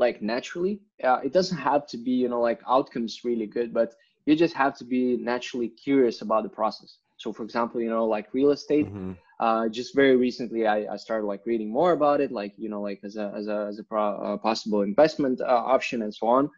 [0.03, 0.75] like naturally.
[1.07, 3.89] Uh, it doesn't have to be you know like outcomes really good but
[4.27, 8.05] you just have to be naturally curious about the process so for example you know
[8.05, 9.13] like real estate mm-hmm.
[9.39, 12.81] uh, just very recently I, I started like reading more about it like you know
[12.81, 16.27] like as a as a, as a pro, uh, possible investment uh, option and so
[16.27, 16.49] on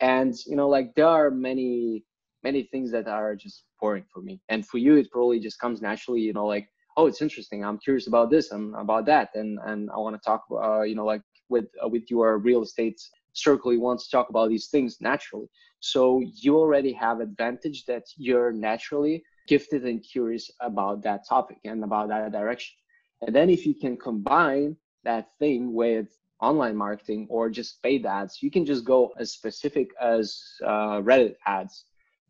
[0.00, 2.04] and you know like there are many
[2.42, 4.40] many things that are just boring for me.
[4.48, 7.64] And for you, it probably just comes naturally, you know, like, oh, it's interesting.
[7.64, 8.50] I'm curious about this.
[8.50, 9.30] I'm about that.
[9.34, 12.62] And, and I want to talk, uh, you know, like with, uh, with your real
[12.62, 13.00] estate
[13.32, 15.48] circle, you want to talk about these things naturally.
[15.80, 21.82] So you already have advantage that you're naturally gifted and curious about that topic and
[21.82, 22.74] about that direction.
[23.22, 26.08] And then if you can combine that thing with
[26.40, 31.36] online marketing or just paid ads, you can just go as specific as uh, Reddit
[31.46, 31.84] ads.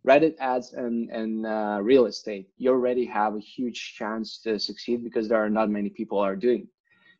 [0.06, 5.04] Reddit ads and, and uh, real estate, you already have a huge chance to succeed
[5.04, 6.66] because there are not many people are doing.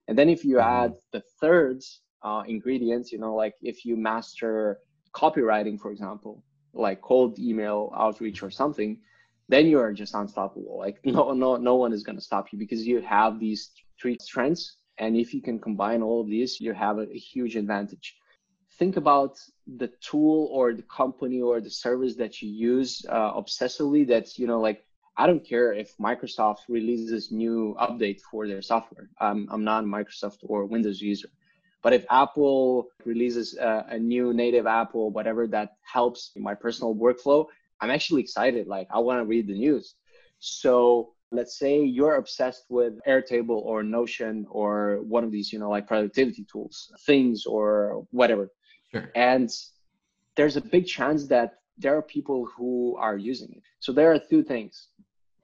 [0.09, 0.85] And then if you mm-hmm.
[0.85, 1.83] add the third
[2.25, 4.79] uh, ingredients, you know, like if you master
[5.13, 8.99] copywriting, for example, like cold email outreach or something,
[9.49, 10.79] then you are just unstoppable.
[10.79, 14.17] Like no, no, no one is going to stop you because you have these three
[14.21, 18.17] strengths and if you can combine all of these, you have a, a huge advantage.
[18.79, 24.07] Think about the tool or the company or the service that you use uh, obsessively.
[24.07, 24.85] That's, you know, like,
[25.17, 29.11] I don't care if Microsoft releases new update for their software.
[29.21, 31.29] I'm, I'm not a Microsoft or Windows user.
[31.83, 36.95] But if Apple releases a, a, new native app or whatever that helps my personal
[36.95, 37.47] workflow,
[37.81, 38.69] I'm actually excited.
[38.69, 39.95] Like I want to read the news.
[40.39, 45.71] So let's say you're obsessed with airtable or notion or one of these you know
[45.71, 48.51] like productivity tools things or whatever
[48.91, 49.11] sure.
[49.15, 49.51] and
[50.37, 54.19] there's a big chance that there are people who are using it so there are
[54.19, 54.89] two things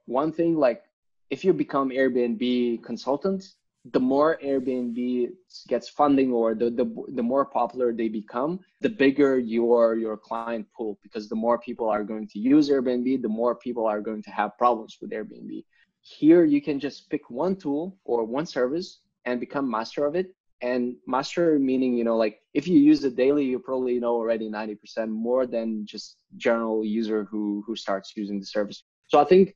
[0.05, 0.83] one thing like
[1.31, 3.55] if you become airbnb consultant
[3.93, 5.31] the more Airbnb
[5.69, 10.67] gets funding or the, the, the more popular they become, the bigger your your client
[10.77, 14.23] pool because the more people are going to use Airbnb, the more people are going
[14.23, 15.65] to have problems with Airbnb.
[16.01, 20.35] Here you can just pick one tool or one service and become master of it.
[20.61, 24.51] And master meaning, you know, like if you use it daily, you probably know already
[24.51, 28.83] 90% more than just general user who who starts using the service.
[29.07, 29.55] So I think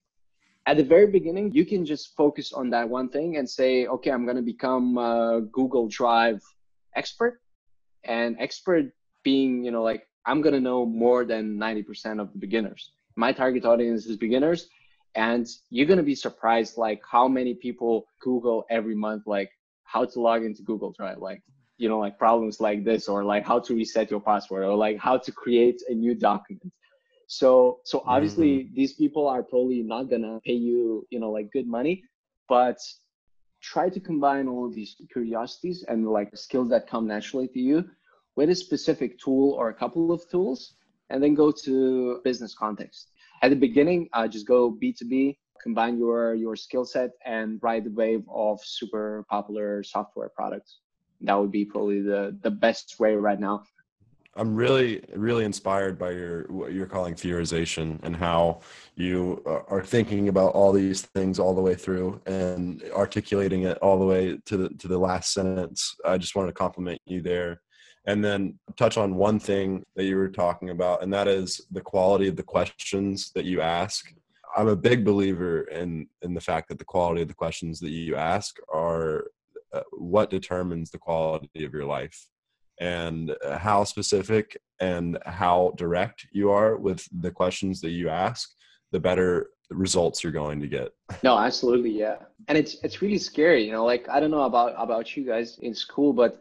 [0.67, 4.11] at the very beginning, you can just focus on that one thing and say, okay,
[4.11, 6.41] I'm going to become a Google Drive
[6.95, 7.41] expert.
[8.05, 8.87] And expert
[9.23, 12.93] being, you know, like I'm going to know more than 90% of the beginners.
[13.17, 14.69] My target audience is beginners.
[15.15, 19.51] And you're going to be surprised, like how many people Google every month, like
[19.85, 21.43] how to log into Google Drive, like,
[21.77, 24.99] you know, like problems like this, or like how to reset your password, or like
[24.99, 26.73] how to create a new document
[27.33, 28.75] so so obviously mm-hmm.
[28.75, 32.05] these people are probably not gonna pay you, you know, like good money,
[32.47, 32.77] but
[33.63, 37.89] try to combine all of these curiosities and like skills that come naturally to you
[38.37, 40.75] with a specific tool or a couple of tools
[41.09, 43.09] and then go to business context.
[43.41, 47.95] At the beginning uh, just go b2b combine your your skill set and ride the
[48.03, 50.81] wave of super popular software products.
[51.23, 53.65] That would be probably the the best way right now
[54.35, 58.61] I'm really, really inspired by your what you're calling theorization and how
[58.95, 63.99] you are thinking about all these things all the way through and articulating it all
[63.99, 65.95] the way to the to the last sentence.
[66.05, 67.61] I just wanted to compliment you there,
[68.07, 71.83] and then touch on one thing that you were talking about, and that is the
[71.83, 74.15] quality of the questions that you ask.
[74.57, 77.91] I'm a big believer in in the fact that the quality of the questions that
[77.91, 79.27] you ask are
[79.75, 82.29] uh, what determines the quality of your life
[82.81, 88.51] and uh, how specific and how direct you are with the questions that you ask,
[88.91, 90.91] the better results you're going to get.
[91.23, 92.17] No, absolutely, yeah.
[92.49, 95.59] And it's it's really scary, you know, like I don't know about about you guys
[95.59, 96.41] in school, but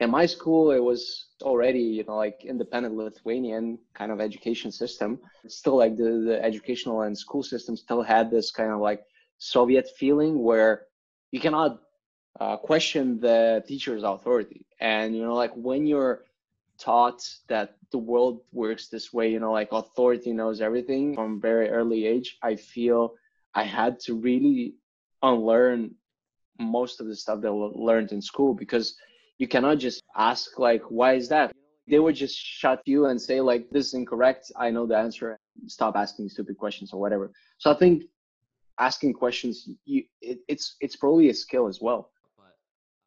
[0.00, 5.18] in my school it was already, you know, like independent Lithuanian kind of education system.
[5.46, 9.02] Still like the, the educational and school system still had this kind of like
[9.38, 10.86] Soviet feeling where
[11.32, 11.80] you cannot
[12.38, 14.66] uh, question the teacher's authority.
[14.80, 16.24] And you know, like when you're
[16.78, 21.68] taught that the world works this way, you know, like authority knows everything from very
[21.68, 23.14] early age, I feel
[23.54, 24.74] I had to really
[25.22, 25.94] unlearn
[26.58, 28.96] most of the stuff that I learned in school because
[29.38, 31.52] you cannot just ask like, why is that?
[31.88, 34.52] They would just shut you and say like, this is incorrect.
[34.56, 35.38] I know the answer.
[35.66, 37.32] Stop asking stupid questions or whatever.
[37.58, 38.04] So I think
[38.78, 42.10] asking questions, you, it, it's it's probably a skill as well.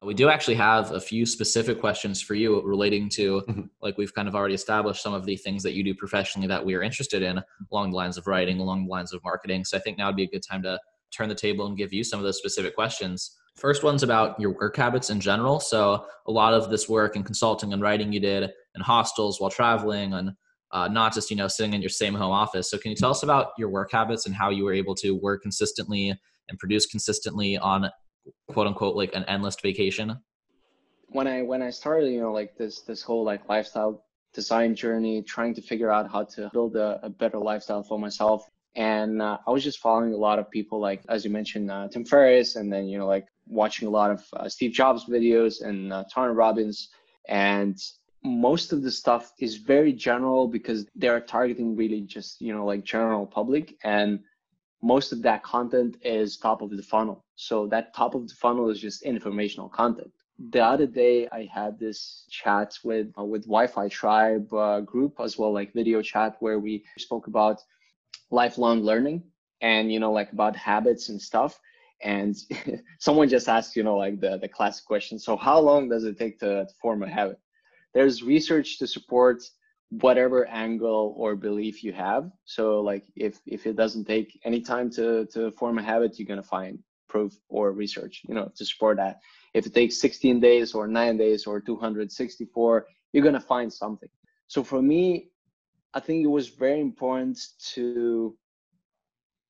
[0.03, 3.61] We do actually have a few specific questions for you relating to, mm-hmm.
[3.81, 6.65] like we've kind of already established some of the things that you do professionally that
[6.65, 9.63] we are interested in along the lines of writing, along the lines of marketing.
[9.63, 10.79] So I think now would be a good time to
[11.11, 13.37] turn the table and give you some of those specific questions.
[13.55, 15.59] First one's about your work habits in general.
[15.59, 19.51] So a lot of this work and consulting and writing you did in hostels while
[19.51, 20.31] traveling and
[20.71, 22.69] uh, not just you know sitting in your same home office.
[22.69, 25.11] So can you tell us about your work habits and how you were able to
[25.11, 26.17] work consistently
[26.49, 27.89] and produce consistently on
[28.49, 30.17] quote unquote like an endless vacation?
[31.07, 34.03] When I when I started, you know, like this this whole like lifestyle
[34.33, 38.49] design journey, trying to figure out how to build a, a better lifestyle for myself,
[38.75, 41.87] And uh, I was just following a lot of people, like as you mentioned, uh,
[41.89, 45.63] Tim Ferriss, and then you know, like watching a lot of uh, Steve Jobs videos
[45.63, 46.89] and uh, Tony Robbins.
[47.29, 47.77] And
[48.23, 52.83] most of the stuff is very general because they're targeting really just you know like
[52.83, 54.19] general public and
[54.83, 57.23] most of that content is top of the funnel.
[57.35, 60.11] So that top of the funnel is just informational content.
[60.49, 65.37] The other day i had this chat with uh, with wi-fi tribe uh, group as
[65.37, 67.61] well like video chat where we spoke about
[68.29, 69.23] lifelong learning
[69.61, 71.59] and you know like about habits and stuff.
[72.01, 72.35] And
[72.99, 76.19] someone just asked you know like the the classic question so how long does it
[76.19, 77.39] take to, to form a habit?
[77.93, 79.37] There's research to support
[80.01, 82.31] whatever angle or belief you have.
[82.45, 86.27] So like if if it doesn't take any time to to form a habit you're
[86.27, 89.19] going to find proof or research you know to support that.
[89.53, 94.09] If it takes 16 days or 9 days or 264 you're going to find something.
[94.47, 95.29] So for me
[95.93, 97.37] i think it was very important
[97.73, 98.35] to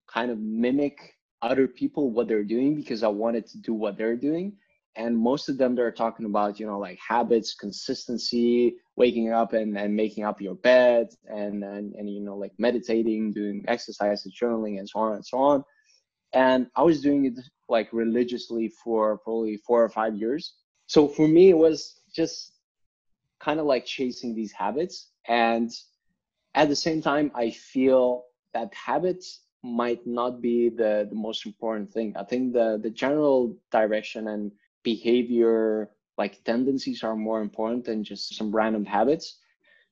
[0.07, 0.97] kind of mimic
[1.41, 4.53] other people what they're doing because i wanted to do what they're doing
[4.95, 9.77] and most of them they're talking about you know like habits consistency waking up and,
[9.77, 14.79] and making up your bed and, and and you know like meditating doing exercises journaling
[14.79, 15.63] and so on and so on.
[16.33, 17.33] And i was doing it
[17.69, 20.55] like religiously for probably four or five years.
[20.87, 22.53] So for me it was just
[23.39, 25.09] kind of like chasing these habits.
[25.27, 25.71] And
[26.55, 31.91] at the same time i feel that habits might not be the the most important
[31.91, 32.13] thing.
[32.17, 34.51] I think the the general direction and
[34.83, 39.39] behavior like tendencies are more important than just some random habits.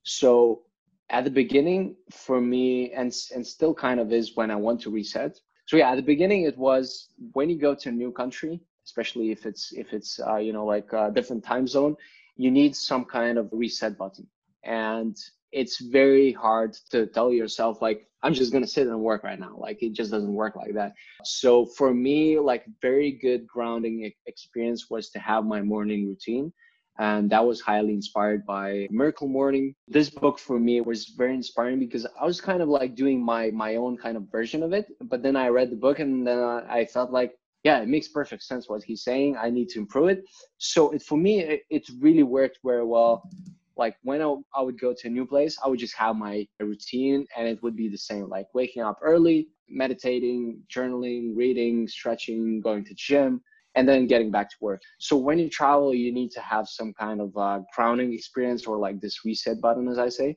[0.04, 0.62] So
[1.10, 4.90] at the beginning for me and and still kind of is when i want to
[4.90, 5.38] reset.
[5.66, 9.30] So yeah at the beginning it was when you go to a new country especially
[9.30, 11.96] if it's if it's uh, you know like a different time zone
[12.36, 14.26] you need some kind of reset button.
[14.64, 15.16] And
[15.52, 19.40] it's very hard to tell yourself like i'm just going to sit and work right
[19.40, 19.54] now.
[19.56, 20.92] Like it just doesn't work like that.
[21.24, 26.52] So for me like very good grounding experience was to have my morning routine
[26.98, 29.74] and that was highly inspired by miracle morning.
[29.88, 33.50] This book for me was very inspiring because i was kind of like doing my
[33.50, 36.38] my own kind of version of it but then i read the book and then
[36.78, 37.32] i felt like
[37.64, 39.36] yeah it makes perfect sense what he's saying.
[39.36, 40.24] I need to improve it.
[40.58, 43.28] So it, for me it, it really worked very well
[43.76, 46.46] like when I, I would go to a new place i would just have my
[46.60, 52.60] routine and it would be the same like waking up early meditating journaling reading stretching
[52.60, 53.42] going to gym
[53.74, 54.82] and then getting back to work.
[54.98, 58.78] So when you travel you need to have some kind of uh, grounding experience or
[58.78, 60.36] like this reset button as i say.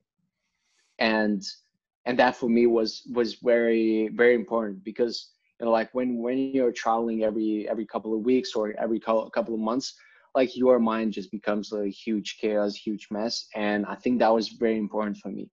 [0.99, 1.43] And
[2.05, 6.37] and that for me was was very very important because you know like when when
[6.37, 9.95] you're traveling every every couple of weeks or every couple of months
[10.35, 13.47] like your mind just becomes a huge chaos, huge mess.
[13.55, 15.49] And I think that was very important for me.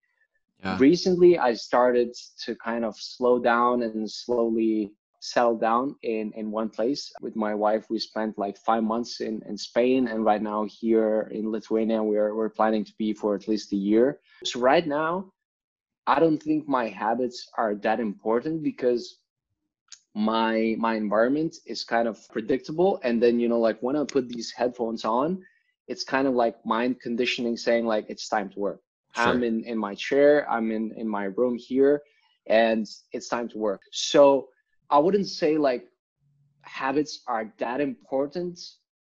[0.63, 0.77] Yeah.
[0.79, 2.15] Recently, I started
[2.45, 7.13] to kind of slow down and slowly settle down in, in one place.
[7.21, 10.09] With my wife, we spent like five months in, in Spain.
[10.09, 13.77] And right now, here in Lithuania, we're, we're planning to be for at least a
[13.77, 14.21] year.
[14.45, 15.33] So, right now,
[16.07, 19.19] I don't think my habits are that important because
[20.15, 23.01] my my environment is kind of predictable.
[23.03, 25.43] And then you know like when i put these headphones on
[25.89, 28.81] it's kind of like mind conditioning saying like it's time to work.
[29.15, 29.25] Sure.
[29.27, 32.03] i'm in in my chair i'm in in my room here
[32.47, 33.83] and it's time to work.
[33.93, 34.49] So
[34.91, 35.85] i wouldn't say like
[36.63, 38.59] habits are that important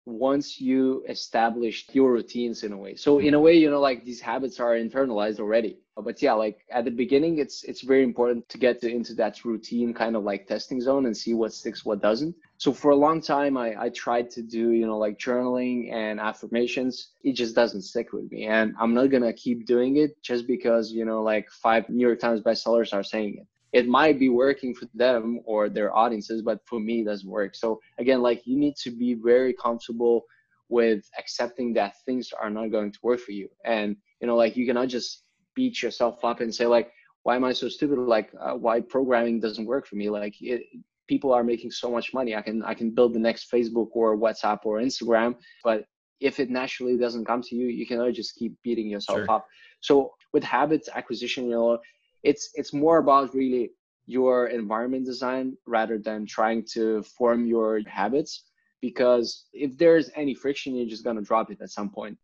[0.06, 2.96] once you establish your routines in a way.
[2.96, 5.80] So in a way you know like these habits are internalized already.
[5.96, 9.46] But yeah like at the beginning it's it's very important to get to, into that
[9.46, 12.36] routine kind of like testing zone and see what sticks what doesn't.
[12.58, 16.20] So for a long time I, I tried to do you know like journaling and
[16.20, 17.12] affirmations.
[17.24, 18.46] It just doesn't stick with me.
[18.46, 22.20] And i'm not gonna keep doing it just because you know like five new york
[22.20, 26.60] times bestsellers are saying it it might be working for them or their audiences but
[26.66, 27.56] for me it doesn't work.
[27.56, 30.26] So again like you need to be very comfortable
[30.70, 33.50] with accepting that things are not going to work for you.
[33.66, 35.24] And you know like you cannot just
[35.56, 36.92] beat yourself up and say like
[37.24, 38.00] why am i so stupid?
[38.00, 40.10] Like uh, why programming doesn't work for me?
[40.10, 40.64] Like it,
[41.08, 42.36] people are making so much money.
[42.36, 45.86] I can i can build the next facebook or whatsapp or instagram but
[46.20, 49.32] if it naturally doesn't come to you you cannot just keep beating yourself sure.
[49.32, 49.48] up.
[49.82, 51.80] So with habits acquisition you know
[52.24, 53.72] it's it's more about really
[54.06, 58.46] your environment design rather than trying to form your habits
[58.82, 62.18] because if there's any friction you're just going to drop it at some point.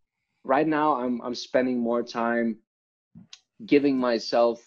[0.44, 2.58] Right now i'm i'm spending more time
[3.66, 4.62] giving myself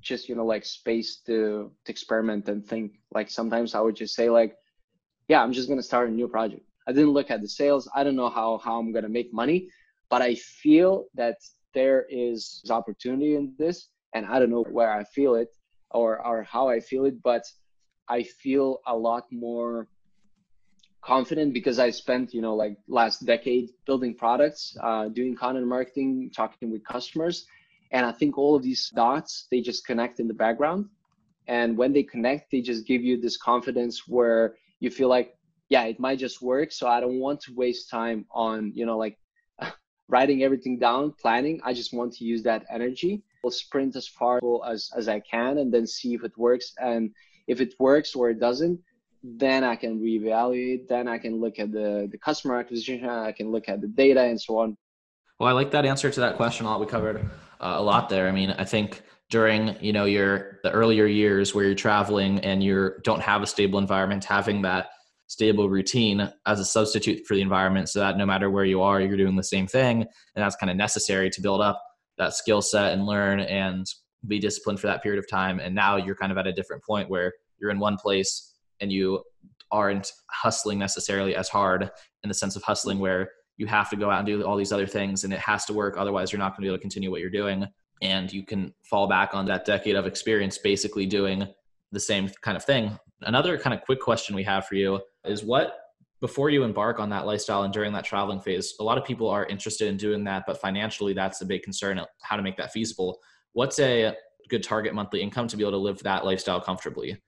[0.00, 2.92] just you know like space to, to experiment and think.
[3.12, 4.56] Like sometimes i would just say like
[5.28, 6.62] yeah i'm just going to start a new project.
[6.88, 7.88] I didn't look at the sales.
[7.94, 9.68] I don't know how how i'm going to make money
[10.08, 11.36] but i feel that
[11.74, 15.50] there is opportunity in this and I don't know where I feel it
[15.90, 17.44] or or how I feel it, but
[18.08, 19.88] I feel a lot more
[21.02, 26.30] confident because I spent, you know, like last decade building products, uh, doing content marketing,
[26.34, 27.46] talking with customers.
[27.92, 30.86] And I think all of these dots, they just connect in the background.
[31.46, 35.36] And when they connect, they just give you this confidence where you feel like,
[35.68, 36.72] yeah, it might just work.
[36.72, 39.16] So I don't want to waste time on, you know, like
[40.08, 41.60] writing everything down, planning.
[41.62, 43.22] I just want to use that energy.
[43.46, 46.72] I'll sprint as far as, as I can and then see if it works.
[46.78, 47.14] And
[47.46, 48.80] if it works or it doesn't,
[49.22, 50.88] then I can reevaluate.
[50.88, 53.08] Then I can look at the, the customer acquisition.
[53.08, 54.76] I can look at the data and so on.
[55.38, 56.80] Well, I like that answer to that question a lot.
[56.80, 57.18] We covered
[57.60, 58.26] uh, a lot there.
[58.26, 62.62] I mean, I think during you know your the earlier years where you're traveling and
[62.62, 64.88] you don't have a stable environment, having that
[65.26, 69.00] stable routine as a substitute for the environment, so that no matter where you are,
[69.00, 71.82] you're doing the same thing, and that's kind of necessary to build up
[72.18, 73.86] that skill set and learn and
[74.26, 75.60] be disciplined for that period of time.
[75.60, 78.90] And now you're kind of at a different point where you're in one place and
[78.92, 79.22] you
[79.70, 81.90] aren't hustling necessarily as hard
[82.22, 84.72] in the sense of hustling where you have to go out and do all these
[84.72, 85.96] other things and it has to work.
[85.96, 87.66] Otherwise you're not going to be able to continue what you're doing.
[88.02, 91.46] And you can fall back on that decade of experience basically doing
[91.92, 92.98] the same kind of thing.
[93.22, 95.78] Another kind of quick question we have for you is what
[96.20, 99.28] before you embark on that lifestyle and during that traveling phase a lot of people
[99.28, 102.72] are interested in doing that but financially that's a big concern how to make that
[102.72, 103.18] feasible
[103.52, 104.14] what's a
[104.48, 107.18] good target monthly income to be able to live that lifestyle comfortably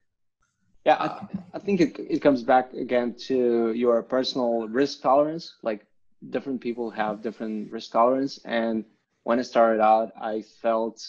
[0.85, 5.57] yeah, I, I think it, it comes back again to your personal risk tolerance.
[5.61, 5.85] Like
[6.29, 8.39] different people have different risk tolerance.
[8.45, 8.85] And
[9.23, 11.05] when I started out, I felt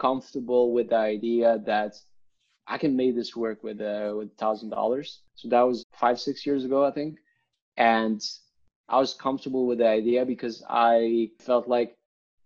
[0.00, 1.94] comfortable with the idea that
[2.66, 5.20] I can make this work with uh, with thousand dollars.
[5.34, 7.18] So that was five six years ago, I think,
[7.76, 8.20] and
[8.88, 11.96] I was comfortable with the idea because I felt like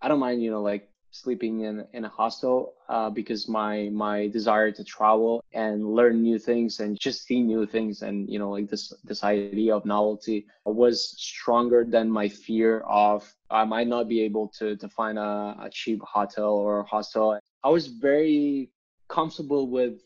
[0.00, 4.28] I don't mind, you know, like sleeping in in a hostel uh, because my my
[4.28, 8.50] desire to travel and learn new things and just see new things and you know
[8.50, 14.08] like this this idea of novelty was stronger than my fear of I might not
[14.08, 17.38] be able to to find a, a cheap hotel or hostel.
[17.64, 18.70] I was very
[19.08, 20.02] comfortable with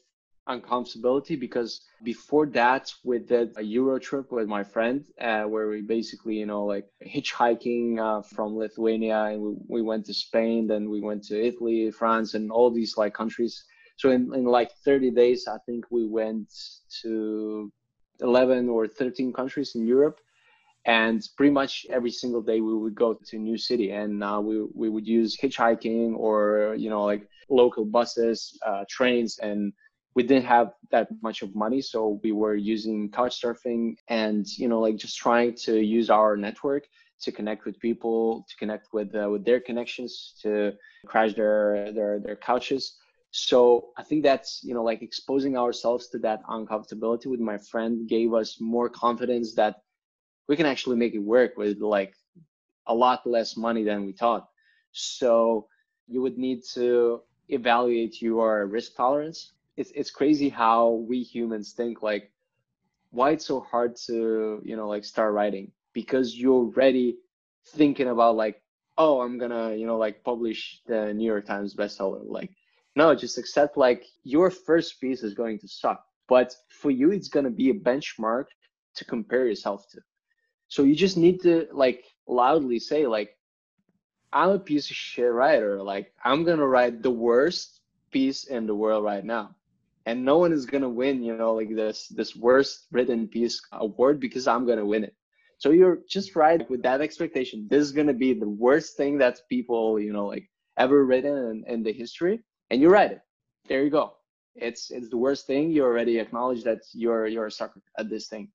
[0.49, 5.81] uncomfortability because before that we did a euro trip with my friend uh, where we
[5.83, 10.91] basically you know like hitchhiking uh, from lithuania and we, we went to spain then
[10.91, 13.65] we went to italy france and all these like countries.
[13.97, 16.53] So in, in like 30 days i think we went
[17.03, 17.71] to
[18.21, 20.19] 11 or 13 countries in europe.
[20.85, 24.41] And pretty much every single day we would go to a new city and uh,
[24.43, 29.73] we, we would use hitchhiking or you know like local buses uh, trains and
[30.15, 34.69] we didn't have that much of money so we were using couch surfing and you
[34.69, 36.87] know like just trying to use our network
[37.21, 40.73] to connect with people to connect with uh, with their connections to
[41.07, 42.99] crash their their their couches.
[43.31, 48.09] So i think that's you know like exposing ourselves to that uncomfortability with my friend
[48.09, 49.77] gave us more confidence that
[50.49, 52.15] we can actually make it work with like
[52.89, 54.49] a lot less money than we thought.
[54.93, 55.69] So
[56.09, 62.03] you would need to evaluate your risk tolerance it's it's crazy how we humans think
[62.03, 62.31] like
[63.11, 67.17] why it's so hard to you know like start writing because you're already
[67.67, 68.63] thinking about like
[68.99, 72.23] oh i'm gonna you know like publish the new york times bestseller.
[72.25, 72.51] Like
[72.97, 77.29] no just accept like your first piece is going to suck but for you it's
[77.29, 78.47] gonna be a benchmark
[78.95, 80.01] to compare yourself to.
[80.69, 83.39] So you just need to like loudly say like
[84.35, 85.83] i'm a piece of shit writer.
[85.83, 89.55] Like i'm gonna write the worst piece in the world right now
[90.07, 94.21] and no one is gonna win you know like this this worst written piece award
[94.21, 95.15] because i'm gonna win it.
[95.59, 97.69] So you're just right with that expectation.
[97.71, 101.65] This is gonna be the worst thing that people you know like ever written in,
[101.73, 102.41] in the history
[102.71, 103.21] and you write it.
[103.69, 104.15] There you go.
[104.55, 105.71] It's it's the worst thing.
[105.71, 108.49] You already acknowledge that you're you're a sucker at this thing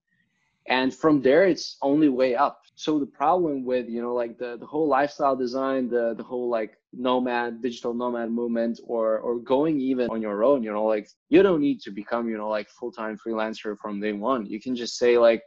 [0.68, 2.62] and from there it's only way up.
[2.76, 6.50] So the problem with you know like the the whole lifestyle design the the whole
[6.50, 11.08] like nomad digital nomad movement or or going even on your own you know like
[11.30, 14.46] you don't need to become you know like full-time freelancer from day one.
[14.46, 15.42] You can just say like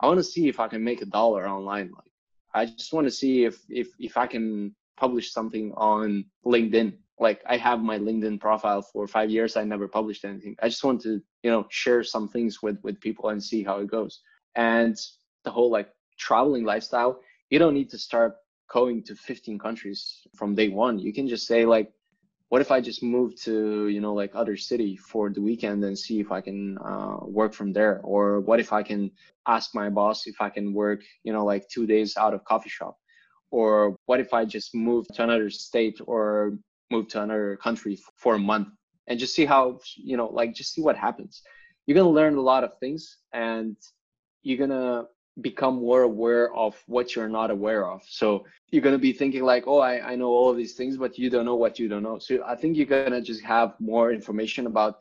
[0.00, 1.90] i want to see if i can make a dollar online.
[1.96, 2.12] Like
[2.54, 6.92] i just want to see if if if i can publish something on linkedin.
[7.18, 9.56] Like i have my linkedin profile for five years.
[9.56, 10.56] I never published anything.
[10.62, 13.78] I just want to you know share some things with with people and see how
[13.78, 14.20] it goes
[14.54, 14.96] and
[15.44, 15.88] the whole like
[16.18, 17.20] traveling lifestyle
[17.52, 18.36] you don't need to start
[18.72, 20.98] going to 15 countries from day one.
[20.98, 21.92] You can just say like
[22.48, 25.98] what if i just move to you know like other city for the weekend and
[25.98, 28.00] see if i can uh, work from there?
[28.02, 29.10] Or what if i can
[29.46, 32.70] ask my boss if i can work you know like two days out of coffee
[32.70, 32.96] shop?
[33.50, 36.56] Or what if i just move to another state or
[36.90, 38.68] move to another country for a month?
[39.08, 41.42] And just see how you know like just see what happens.
[41.84, 43.76] You're going to learn a lot of things and
[44.42, 45.06] you're to
[45.40, 48.02] become more aware of what you're not aware of.
[48.06, 50.96] So you're going to be thinking like oh I, I know all of these things
[50.96, 52.18] but you don't know what you don't know.
[52.18, 54.98] So i think you're going to just have more information about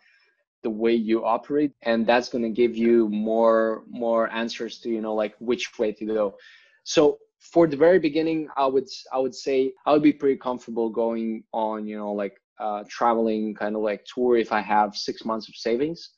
[0.63, 5.01] the way you operate and that's going to give you more more answers to you
[5.01, 6.37] know like which way to go.
[6.83, 10.89] So for the very beginning i would i would say i would be pretty comfortable
[10.89, 15.25] going on you know like uh, traveling kind of like tour if i have six
[15.25, 16.11] months of savings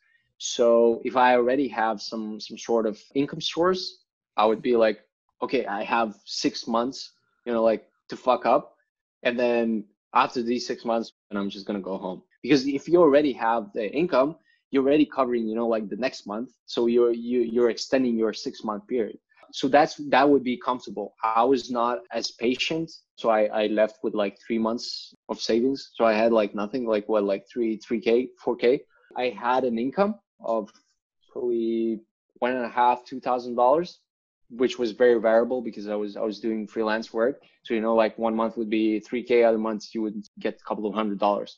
[0.46, 4.04] so if i already have some some sort of income source
[4.36, 5.00] i would be like
[5.42, 7.14] okay i have six months
[7.46, 8.76] you know like to fuck up.
[9.24, 12.22] And then after these six months and i'm just to go home.
[12.42, 14.36] Because if you already have the income
[14.72, 16.50] you're already covering you know like the next month.
[16.66, 19.18] So you're you, you're extending your six month period.
[19.52, 21.14] So that's that would be comfortable.
[21.24, 22.92] I was not as patient.
[23.16, 25.80] So i i left with like three months of savings.
[25.96, 28.80] So i had like nothing like what like three 3k 4k
[29.24, 30.16] i had an income
[30.46, 30.70] of
[31.32, 32.00] probably
[32.40, 34.00] one and a half two thousand dollars
[34.50, 37.96] which was very variable because i was i was doing freelance work so you know
[37.96, 41.20] like one month would be 3k other months you would get a couple of hundred
[41.20, 41.58] dollars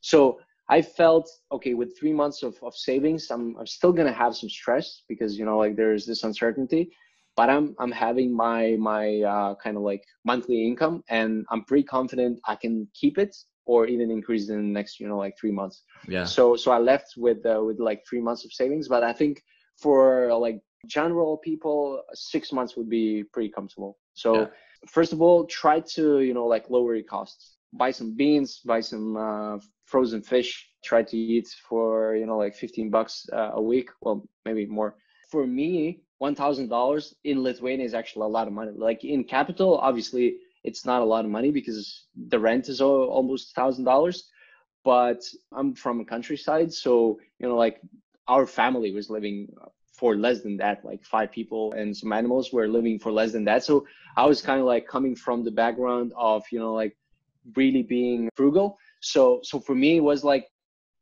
[0.00, 3.30] so I felt okay with three months of, of savings.
[3.30, 6.90] I'm, I'm still gonna have some stress because you know like there's this uncertainty,
[7.36, 11.84] but I'm I'm having my my uh, kind of like monthly income and I'm pretty
[11.84, 15.52] confident I can keep it or even increase in the next you know like three
[15.52, 15.82] months.
[16.08, 16.24] Yeah.
[16.24, 19.42] So so I left with uh, with like three months of savings, but I think
[19.76, 23.98] for like general people, six months would be pretty comfortable.
[24.14, 24.46] So yeah.
[24.88, 28.80] first of all, try to you know like lower your costs buy some beans, buy
[28.80, 33.62] some uh, frozen fish, try to eat for you know like 15 bucks uh, a
[33.62, 34.96] week, well maybe more.
[35.30, 38.72] For me, one thousand dollars in Lithuania is actually a lot of money.
[38.74, 40.36] Like in capital, obviously
[40.66, 44.28] it's not a lot of money because the rent is almost thousand dollars.
[44.84, 47.80] But I'm from a countryside, so you know like
[48.28, 49.48] our family was living
[49.98, 53.44] for less than that like five people and some animals were living for less than
[53.44, 53.86] that so
[54.18, 56.94] i was kind of like coming from the background of you know like
[57.54, 58.78] really being frugal.
[59.00, 60.48] So so for me it was like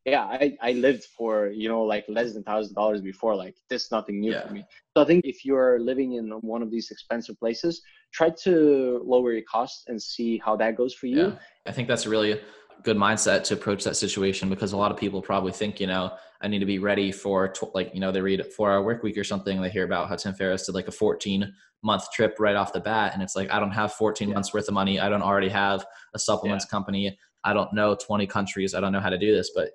[0.05, 3.34] yeah, I, I lived for, you know, like less than thousand dollars before.
[3.34, 4.46] Like this is nothing new yeah.
[4.46, 4.64] for me.
[4.96, 7.80] So I think if you're living in one of these expensive places,
[8.12, 11.28] try to lower your costs and see how that goes for you.
[11.28, 11.32] Yeah.
[11.66, 12.38] I think that's a really
[12.82, 16.12] good mindset to approach that situation because a lot of people probably think, you know,
[16.42, 18.82] I need to be ready for tw- like, you know, they read a four hour
[18.82, 19.62] work week or something.
[19.62, 21.50] They hear about how Tim Ferriss did like a 14
[21.82, 23.14] month trip right off the bat.
[23.14, 24.34] And it's like, I don't have 14 yeah.
[24.34, 25.00] months worth of money.
[25.00, 27.16] I don't already have a supplements company.
[27.42, 28.74] I don't know 20 countries.
[28.74, 29.52] I don't know how to do this.
[29.55, 29.70] But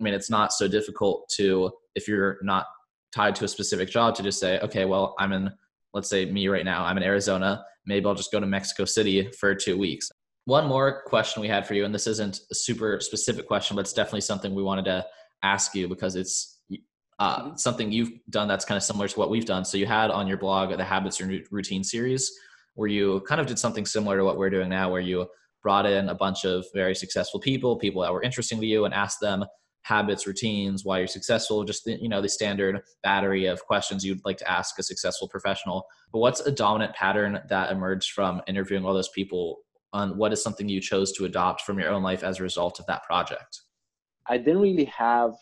[0.00, 2.66] I mean, it's not so difficult to, if you're not
[3.12, 5.50] tied to a specific job, to just say, okay, well, I'm in,
[5.92, 7.64] let's say me right now, I'm in Arizona.
[7.86, 10.10] Maybe I'll just go to Mexico City for two weeks.
[10.46, 13.82] One more question we had for you, and this isn't a super specific question, but
[13.82, 15.06] it's definitely something we wanted to
[15.42, 16.60] ask you because it's
[17.18, 19.64] uh, something you've done that's kind of similar to what we've done.
[19.64, 22.32] So you had on your blog the habits and routine series
[22.74, 25.26] where you kind of did something similar to what we're doing now, where you
[25.62, 28.94] brought in a bunch of very successful people, people that were interesting to you, and
[28.94, 29.44] asked them
[29.82, 34.24] habits, routines, why you're successful, just the, you know the standard battery of questions you'd
[34.24, 35.86] like to ask a successful professional.
[36.12, 39.58] But what's a dominant pattern that emerged from interviewing all those people?
[39.92, 42.78] On what is something you chose to adopt from your own life as a result
[42.78, 43.62] of that project?
[44.26, 45.34] I didn't really have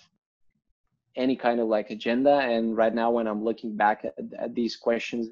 [1.17, 2.39] any kind of like agenda.
[2.39, 5.29] And right now, when I'm looking back at, at these questions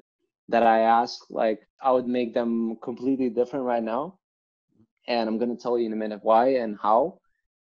[0.49, 4.19] that I ask, like I would make them completely different right now.
[5.07, 7.19] And I'm going to tell you in a minute why and how.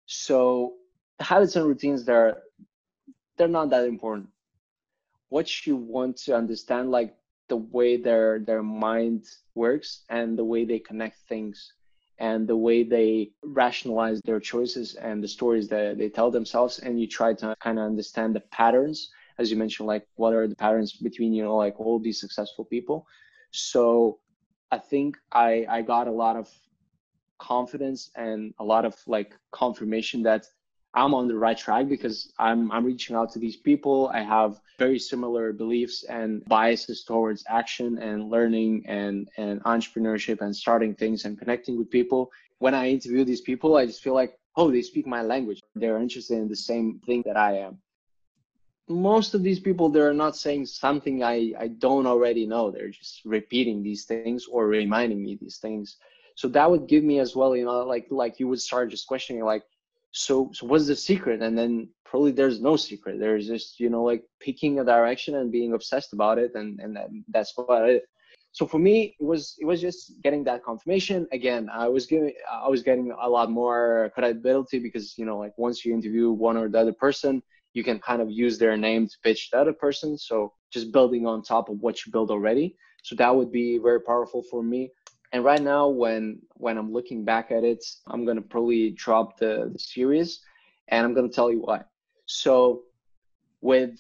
[0.05, 0.73] So
[1.21, 2.37] habits and routines, they're,
[3.37, 4.29] they're not that important.
[5.29, 7.15] What you want to understand, like
[7.51, 11.73] the way their their mind works and the way they connect things
[12.17, 16.97] and the way they rationalize their choices and the stories that they tell themselves and
[17.01, 20.55] you try to kind of understand the patterns as you mentioned like what are the
[20.55, 23.05] patterns between you know like all these successful people
[23.51, 24.17] so
[24.71, 26.47] i think i i got a lot of
[27.37, 30.45] confidence and a lot of like confirmation that
[30.93, 34.11] I'm on the right track because I'm I'm reaching out to these people.
[34.13, 40.53] I have very similar beliefs and biases towards action and learning and and entrepreneurship and
[40.55, 42.29] starting things and connecting with people.
[42.59, 45.61] When I interview these people, I just feel like, oh, they speak my language.
[45.75, 47.79] They're interested in the same thing that I am.
[48.89, 52.69] Most of these people, they're not saying something I, I don't already know.
[52.69, 55.95] They're just repeating these things or reminding me these things.
[56.35, 59.07] So that would give me as well, you know, like like you would start just
[59.07, 59.63] questioning like,
[60.11, 61.41] so so what's the secret?
[61.41, 63.19] And then probably there's no secret.
[63.19, 66.95] There's just you know like picking a direction and being obsessed about it and and
[66.95, 68.03] that, that's what it.
[68.53, 71.27] So for me it was it was just getting that confirmation.
[71.31, 75.57] Again i was giving i was getting a lot more credibility because you know like
[75.57, 77.41] once you interview one or the other person
[77.73, 80.17] you can kind of use their name to pitch the other person.
[80.17, 82.75] So just building on top of what you build already.
[83.03, 84.91] So that would be very powerful for me
[85.31, 89.69] and right now when when i'm looking back at it i'm to probably drop the,
[89.71, 90.41] the series
[90.91, 91.81] and i'm to tell you why.
[92.25, 92.83] So
[93.61, 93.99] with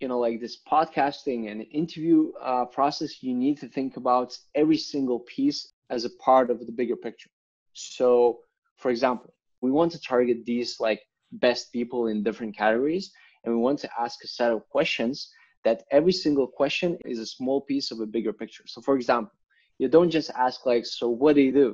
[0.00, 4.76] you know like this podcasting and interview uh, process you need to think about every
[4.76, 7.30] single piece as a part of the bigger picture.
[7.72, 8.40] So
[8.76, 11.00] for example we want to target these like
[11.32, 13.12] best people in different categories
[13.44, 15.32] and we want to ask a set of questions
[15.64, 18.64] that every single question is a small piece of a bigger picture.
[18.66, 19.32] So for example
[19.80, 21.68] you don't just ask like so what do you do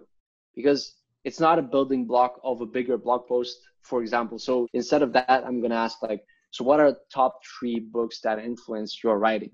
[0.54, 0.94] because
[1.24, 5.12] it's not a building block of a bigger blog post for example so instead of
[5.12, 6.22] that i'm going to ask like
[6.56, 9.50] so, what are top three books that influence your writing?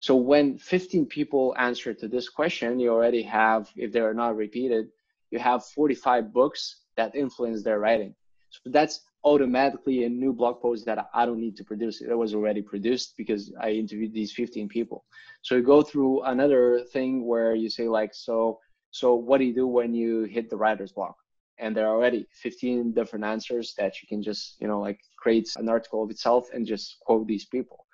[0.00, 4.36] So, when 15 people answer to this question, you already have, if they are not
[4.36, 4.86] repeated,
[5.30, 8.14] you have 45 books that influence their writing.
[8.48, 12.00] So, that's automatically a new blog post that I don't need to produce.
[12.00, 15.04] It was already produced because I interviewed these 15 people.
[15.42, 18.60] So, you go through another thing where you say, like, so,
[18.90, 21.16] so what do you do when you hit the writer's block?
[21.62, 25.48] and there are already 15 different answers that you can just you know like create
[25.56, 27.86] an article of itself and just quote these people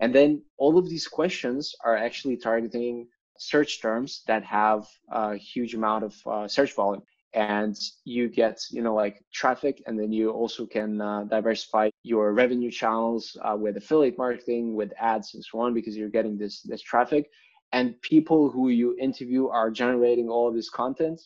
[0.00, 3.06] and then all of these questions are actually targeting
[3.38, 7.02] search terms that have a huge amount of uh, search volume
[7.34, 12.32] and you get you know like traffic and then you also can uh, diversify your
[12.32, 16.62] revenue channels uh, with affiliate marketing with ads and so on because you're getting this
[16.62, 17.30] this traffic.
[17.72, 21.20] And people who you interview are generating all of this content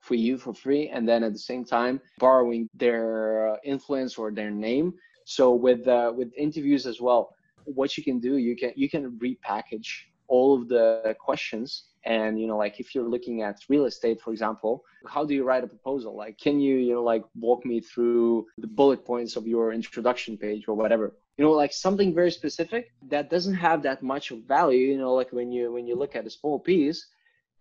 [0.00, 4.50] for you for free and then at the same time borrowing their influence or their
[4.50, 4.94] name.
[5.24, 7.34] So with uh, with interviews as well
[7.64, 9.88] what you can do you can you can repackage
[10.34, 11.68] all of the questions
[12.04, 14.74] and you know like if you're looking at real estate for example
[15.14, 18.46] how do you write a proposal like can you you know like walk me through
[18.64, 21.06] the bullet points of your introduction page or whatever
[21.36, 22.82] you know like something very specific
[23.14, 26.14] that doesn't have that much of value you know like when you when you look
[26.16, 27.00] at a small piece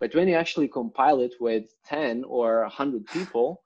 [0.02, 3.62] but when you actually compile it with 10 or 100 people,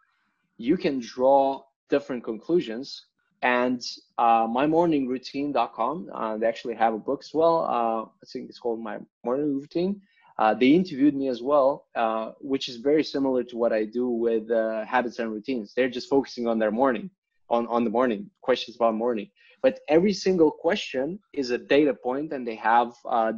[0.58, 3.06] you can draw different conclusions.
[3.42, 3.82] And
[4.18, 7.66] uh, mymorningroutine.com, uh, they actually have a book as well.
[7.66, 10.02] Uh, I think it's called My Morning Routine.
[10.38, 14.10] Uh, they interviewed me as well, uh, which is very similar to what I do
[14.10, 15.74] with uh, habits and routines.
[15.76, 17.10] They're just focusing on their morning,
[17.50, 19.30] on, on the morning, questions about morning
[19.66, 22.90] but every single question is a data point and they have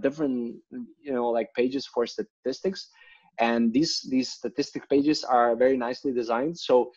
[0.02, 0.58] different
[1.08, 2.89] you know like pages for statistics
[3.39, 6.91] and these these statistic pages are very nicely designed so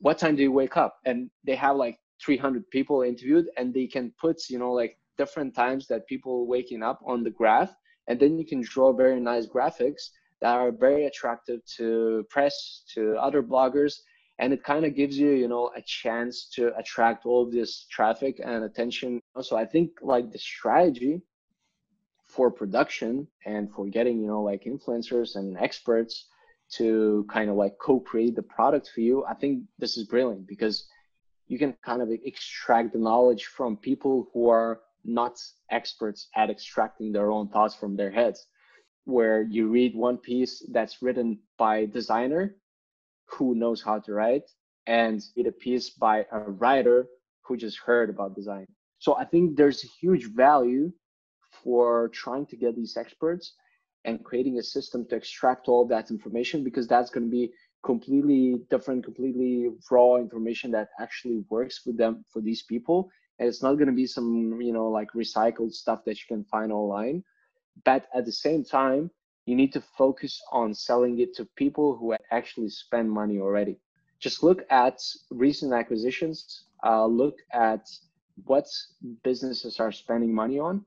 [0.00, 3.86] what time do you wake up and they have like 300 people interviewed and they
[3.86, 7.74] can put you know like different times that people waking up on the graph
[8.08, 10.10] and then you can draw very nice graphics
[10.40, 14.00] that are very attractive to press to other bloggers
[14.38, 18.40] and it kind of gives you you know a chance to attract all this traffic
[18.44, 19.20] and attention.
[19.40, 21.22] So i think like the strategy
[22.24, 26.26] for production and for getting you know like influencers and experts
[26.70, 30.86] to kind of like co-create the product for you i think this is brilliant because
[31.50, 35.36] you can kind of extract the knowledge from people who are not
[35.68, 38.46] experts at extracting their own thoughts from their heads
[39.04, 42.54] where you read one piece that's written by designer
[43.26, 44.48] who knows how to write
[44.86, 47.06] and read a piece by a writer
[47.42, 48.66] who just heard about design.
[49.00, 50.92] So I think there's huge value
[51.64, 53.54] for trying to get these experts
[54.04, 57.50] and creating a system to extract all that information because that's going to be
[57.82, 63.10] completely different, completely raw information that actually works for them for these people.
[63.38, 66.44] And it's not going to be some, you know, like recycled stuff that you can
[66.44, 67.24] find online.
[67.84, 69.10] But at the same time,
[69.46, 73.78] you need to focus on selling it to people who actually spend money already.
[74.18, 75.00] Just look at
[75.30, 77.88] recent acquisitions, uh, look at
[78.44, 78.66] what
[79.24, 80.84] businesses are spending money on,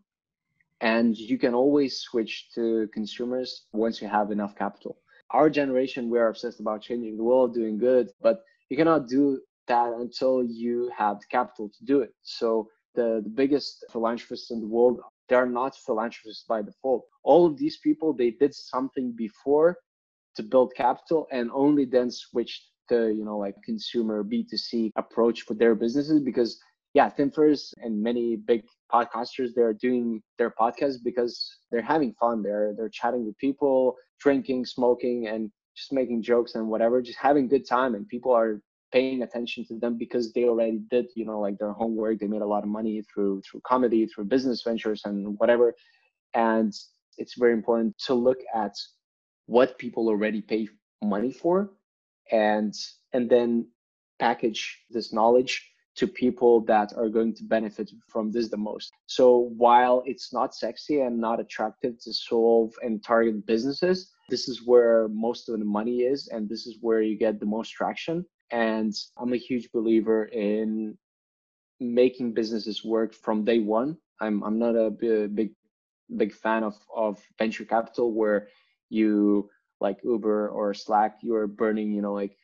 [0.82, 4.98] and you can always switch to consumers once you have enough capital.
[5.34, 9.94] Our generation, we're obsessed about changing the world, doing good, but you cannot do that
[9.94, 12.14] until you have capital to do it.
[12.22, 17.06] So the, the biggest philanthropists in the world they're not philanthropists by default.
[17.24, 19.78] All of these people, they did something before
[20.36, 25.54] to build capital and only then switched to, you know, like consumer B2C approach for
[25.54, 26.60] their businesses because
[26.94, 32.44] yeah, Tim Ferriss and many big podcasters, they're doing their podcasts because they're having fun.
[32.44, 37.48] They're they're chatting with people, drinking, smoking, and just making jokes and whatever, just having
[37.48, 37.96] good time.
[37.96, 38.62] And people are
[38.94, 42.44] paying attention to them because they already did you know like their homework they made
[42.44, 45.74] a lot of money through through comedy through business ventures and whatever
[46.36, 46.72] and
[47.18, 48.76] it's very important to look at
[49.48, 50.68] what people already pay
[51.02, 51.72] money for
[52.32, 52.74] and
[53.14, 53.68] and then
[54.20, 55.54] package this knowledge
[55.96, 58.92] to people that are going to benefit from this the most.
[59.06, 64.66] So while it's not sexy and not attractive to solve and target businesses, this is
[64.66, 68.26] where most of the money is and this is where you get the most traction.
[68.52, 70.98] And I'm a huge believer in
[71.80, 73.98] making businesses work from day one.
[74.22, 75.52] I'm I'm not a big
[76.18, 78.48] big fan of of venture capital where
[78.90, 79.50] you
[79.82, 82.38] like Uber or Slack, you're burning, you know, like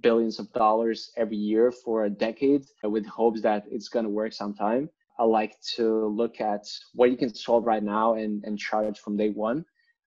[0.00, 4.32] billions of dollars every year for a decade with hopes that it's going to work
[4.32, 4.90] sometime.
[5.18, 6.64] I like to look at
[6.94, 9.64] what you can solve right now and, and charge from day one.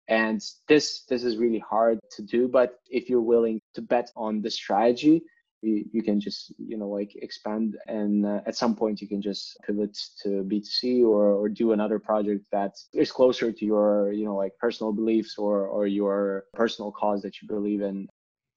[0.09, 4.42] And this this is really hard to do, but if you're willing to bet on
[4.42, 5.22] the strategy,
[5.64, 9.22] you, you can just you know like expand and uh, at some point you can
[9.22, 14.24] just pivot to b2c or, or do another project that is closer to your you
[14.24, 18.07] know like personal beliefs or or your personal cause that you believe in.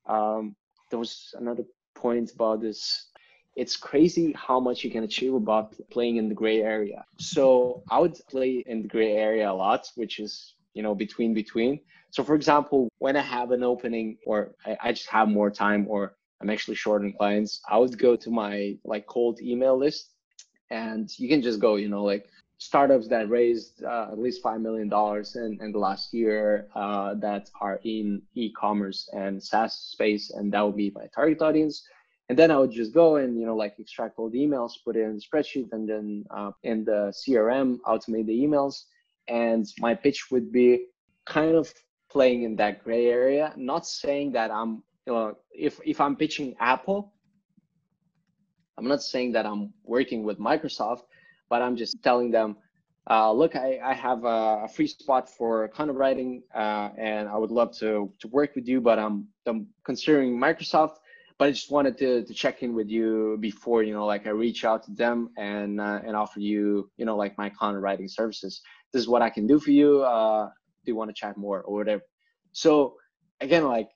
[0.05, 0.55] Um,
[0.89, 1.63] there was another
[1.95, 3.07] point about this.
[3.55, 7.03] It's crazy how much you can achieve about playing in the gray area.
[7.19, 11.33] So i would play in the gray area a lot which is you know between
[11.33, 11.79] between
[12.11, 15.81] so for example when i have an opening or i, I just have more time
[15.89, 16.01] or
[16.39, 20.03] i'm actually short on clients i would go to my like cold email list
[20.69, 22.25] and you can just go you know like
[22.59, 24.91] startups that raised uh, at least $5 million
[25.35, 30.31] in, in the last year uh, that are in e-commerce and SaaS space.
[30.31, 31.83] And that would be my target audience.
[32.29, 34.95] And then I would just go and, you know, like extract all the emails, put
[34.95, 38.85] it in the spreadsheet and then uh, in the CRM, automate the emails.
[39.27, 40.87] And my pitch would be
[41.25, 41.73] kind of
[42.09, 46.55] playing in that gray area, not saying that I'm, you know, if, if I'm pitching
[46.59, 47.13] Apple,
[48.77, 51.01] I'm not saying that I'm working with Microsoft,
[51.49, 52.57] but I'm just telling them,
[53.09, 57.51] uh, look, I, I have a, free spot for content writing, uh, and I would
[57.51, 60.95] love to to work with you, but I'm I'm considering Microsoft.
[61.37, 64.31] But I just wanted to, to check in with you before, you know, like I
[64.31, 68.07] reach out to them and uh, and offer you, you know, like my content writing
[68.09, 68.61] services.
[68.93, 70.01] This is what I can do for you.
[70.01, 70.45] Uh,
[70.85, 72.03] do you want to chat more or whatever?
[72.51, 72.95] So
[73.41, 73.89] again, like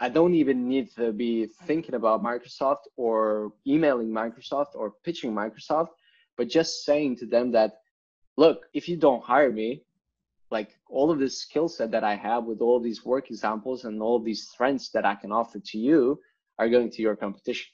[0.00, 5.88] I don't even need to be thinking about Microsoft or emailing Microsoft or pitching Microsoft
[6.36, 7.80] but just saying to them that
[8.36, 9.82] look if you don't hire me
[10.50, 14.00] like all of this skill set that i have with all these work examples and
[14.02, 16.18] all these strengths that i can offer to you
[16.58, 17.70] are going to your competition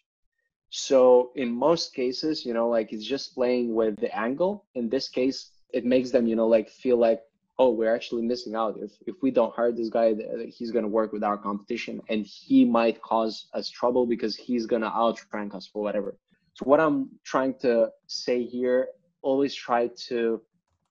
[0.70, 5.09] so in most cases you know like it's just playing with the angle in this
[5.09, 7.20] case it makes them you know like feel like
[7.59, 10.14] oh we're actually missing out if if we don't hire this guy
[10.49, 14.66] he's going to work with our competition and he might cause us trouble because he's
[14.66, 16.16] going to outrank us for whatever
[16.55, 18.89] so what I'm trying to say here,
[19.23, 20.43] always try to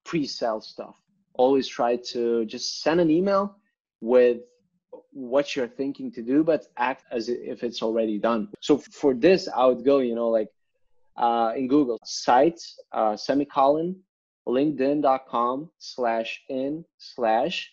[0.03, 0.95] pre-sell stuff.
[1.33, 3.57] Always try to just send an email
[4.01, 4.37] with
[5.11, 8.49] what you're thinking to do, but act as if it's already done.
[8.59, 10.49] So for this, I would go, you know, like
[11.15, 12.61] uh, in Google, site,
[12.91, 13.97] uh, semicolon,
[14.47, 17.71] linkedin.com slash in slash.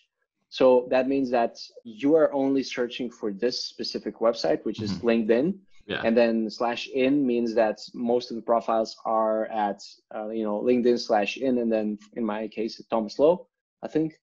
[0.49, 5.07] So that means that you are only searching for this specific website, which is mm-hmm.
[5.07, 5.57] LinkedIn.
[5.85, 6.01] Yeah.
[6.03, 9.81] And then slash in means that most of the profiles are at
[10.13, 13.47] uh, you know LinkedIn slash in, and then in my case tomaslau,
[13.81, 14.13] I think,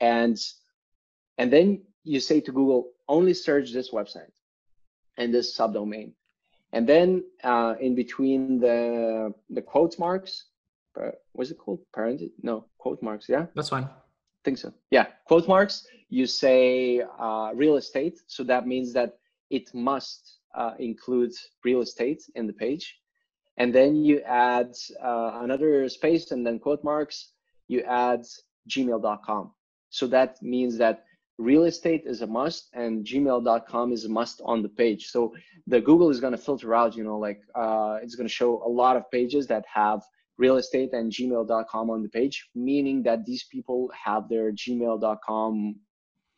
[0.00, 0.38] and
[1.38, 4.34] and then you say to Google only search this website
[5.16, 6.12] and this subdomain,
[6.74, 10.44] and then uh, in between the the quote marks,
[11.00, 11.80] uh, what's it called?
[11.94, 12.22] Parent?
[12.42, 13.28] No, quote marks.
[13.28, 13.84] Yeah, that's fine.
[13.84, 14.72] I think so.
[14.90, 15.86] Yeah, quote marks.
[16.08, 19.18] You say uh, real estate, so that means that
[19.50, 22.96] it must uh, includes real estate in the page.
[23.58, 24.72] And then you add
[25.02, 27.32] uh, another space and then quote marks,
[27.68, 28.22] you add
[28.68, 29.52] gmail.com.
[29.90, 31.04] So that means that
[31.38, 35.08] real estate is a must and gmail.com is a must on the page.
[35.08, 35.34] So
[35.66, 38.62] the Google is going to filter out, you know, like uh, it's going to show
[38.62, 40.02] a lot of pages that have
[40.38, 45.76] real estate and gmail.com on the page, meaning that these people have their gmail.com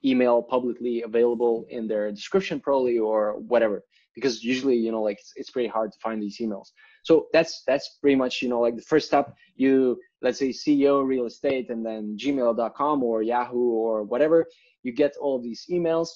[0.05, 3.83] email publicly available in their description probably or whatever
[4.15, 6.69] because usually you know like it's, it's pretty hard to find these emails.
[7.03, 11.07] So that's that's pretty much you know like the first step you let's say ceo
[11.07, 14.47] real estate and then gmail.com or yahoo or whatever
[14.83, 16.09] you get all these emails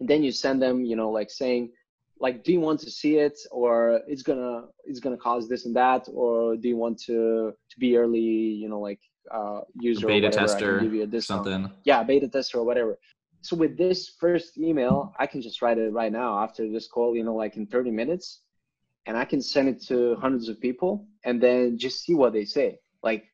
[0.00, 1.70] and then you send them you know like saying
[2.20, 5.76] like do you want to see it or it's gonna it's gonna cause this and
[5.76, 9.00] that or do you want to to be early you know like
[9.30, 11.70] uh user beta tester give you a something.
[11.84, 12.98] Yeah beta tester or whatever.
[13.42, 17.16] So with this first email, I can just write it right now after this call,
[17.16, 18.40] you know, like in 30 minutes,
[19.06, 22.44] and I can send it to hundreds of people and then just see what they
[22.44, 22.78] say.
[23.02, 23.24] Like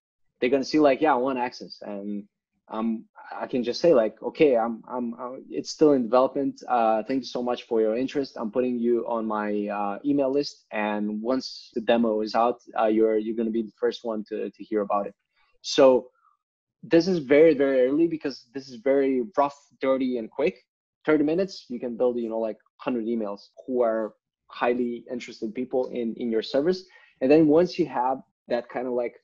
[0.41, 2.24] they're gonna see like, yeah, I want access, and
[2.69, 3.05] um,
[3.35, 6.62] I can just say like, okay, I'm, I'm, uh, it's still in development.
[6.69, 8.37] Uh, thank you so much for your interest.
[8.37, 12.87] I'm putting you on my uh, email list, and once the demo is out, uh,
[12.87, 15.15] you're you're gonna be the first one to to hear about it.
[15.62, 16.09] So
[16.83, 20.57] this is very very early because this is very rough, dirty, and quick.
[21.07, 24.15] 30 minutes, you can build you know like 100 emails who are
[24.47, 26.85] highly interested people in in your service,
[27.21, 29.15] and then once you have that kind of like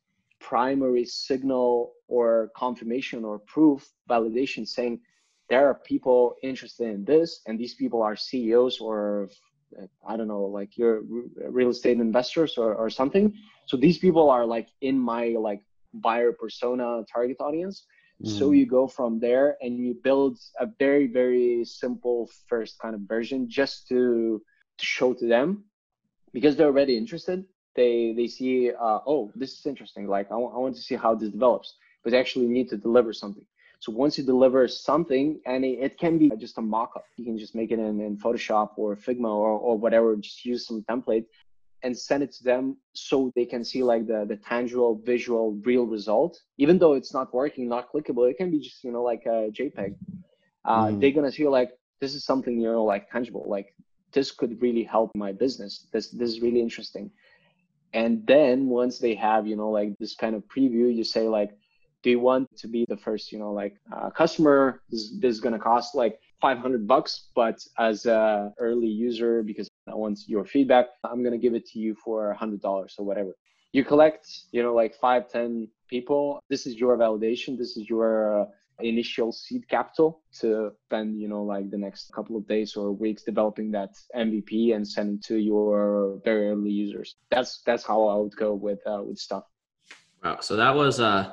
[0.41, 4.99] primary signal or confirmation or proof validation saying
[5.49, 9.29] there are people interested in this and these people are ceos or
[10.09, 11.03] i don't know like your
[11.49, 13.33] real estate investors or, or something.
[13.67, 15.63] So these people are like in my like
[15.95, 17.87] buyer persona target audience.
[18.23, 18.39] Mm.
[18.39, 23.01] so you go from there and you build a very very simple first kind of
[23.15, 24.43] version just to
[24.79, 25.65] to show to them
[26.35, 27.45] because they're already interested
[27.77, 30.97] they they see uh, oh this is interesting like I, w- I want to see
[30.97, 33.45] how this develops but they actually need to deliver something.
[33.81, 37.39] So once you deliver something and it, it can be just a mock-up you can
[37.39, 41.25] just make it in, in photoshop or figma or, or whatever just use some template
[41.83, 45.87] and send it to them so they can see like the the tangible visual real
[45.87, 46.39] result.
[46.59, 49.51] Even though it's not working not clickable it can be just you know like a
[49.57, 49.95] jpeg.
[50.65, 51.01] Uh, mm.
[51.01, 53.75] they're gonna see like this is something you know like tangible like
[54.13, 55.87] this could really help my business.
[55.93, 57.11] This this is really interesting
[57.93, 61.51] and then once they have you know like this kind of preview you say like
[62.03, 65.41] do you want to be the first you know like uh, customer this, this is
[65.41, 67.29] going to cost like 500 bucks.
[67.35, 71.67] But as a early user because i want your feedback i'm going to give it
[71.67, 73.33] to you for $100 or whatever.
[73.73, 76.43] You collect you know like five ten people.
[76.49, 77.57] This is your validation.
[77.57, 78.45] This is your uh,
[78.83, 83.23] initial seed capital to spend you know like the next couple of days or weeks
[83.23, 87.17] developing that mvp and send it to your very early users.
[87.31, 89.45] That's that's how i would go with uh, with stuff.
[90.25, 90.39] Wow.
[90.41, 91.33] So that was uh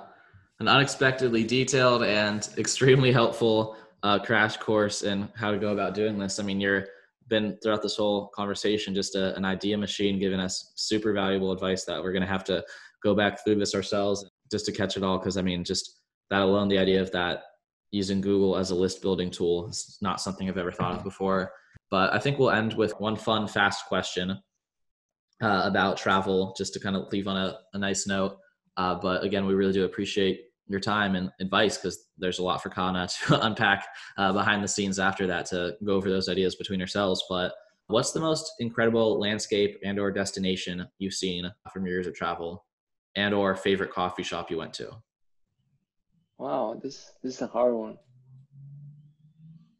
[0.60, 6.18] an unexpectedly detailed and extremely helpful uh, crash course in how to go about doing
[6.18, 6.40] this.
[6.40, 6.88] I mean you're
[7.28, 11.84] been throughout this whole conversation just a, an idea machine giving us super valuable advice
[11.84, 12.64] that we're going to have to
[13.04, 15.18] go back through this ourselves just to catch it all.
[15.18, 15.97] Because i mean just
[16.30, 17.44] that alone, the idea of that
[17.92, 21.52] using Google as a list building tool is not something I've ever thought of before.
[21.90, 24.32] But I think we'll end with one fun, fast question
[25.42, 28.38] uh, about travel, just to kind of leave on a, a nice note.
[28.76, 32.62] Uh, but again, we really do appreciate your time and advice because there's a lot
[32.62, 36.56] for Kana to unpack uh, behind the scenes after that to go over those ideas
[36.56, 37.24] between ourselves.
[37.30, 37.54] But
[37.88, 42.66] what's the most incredible landscape and or destination you've seen from your years of travel
[43.16, 44.92] and or favorite coffee shop you went to?
[46.38, 47.98] Wow, this this is a hard one.